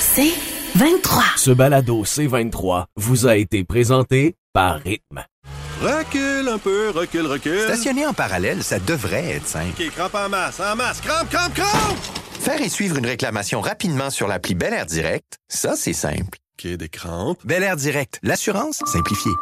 [0.00, 0.32] C'est
[0.76, 1.22] 23.
[1.36, 5.24] Ce balado C23 vous a été présenté par Rythme.
[5.80, 7.60] Recule un peu, recule, recule.
[7.62, 9.70] Stationner en parallèle, ça devrait être simple.
[9.80, 11.00] OK, crampe en masse, en masse.
[11.00, 11.98] Crampe, crampe, crampe!
[12.40, 16.38] Faire et suivre une réclamation rapidement sur l'appli Bel Air Direct, ça, c'est simple.
[16.58, 17.40] OK, des crampes.
[17.44, 19.32] Bel Air Direct, l'assurance simplifiée.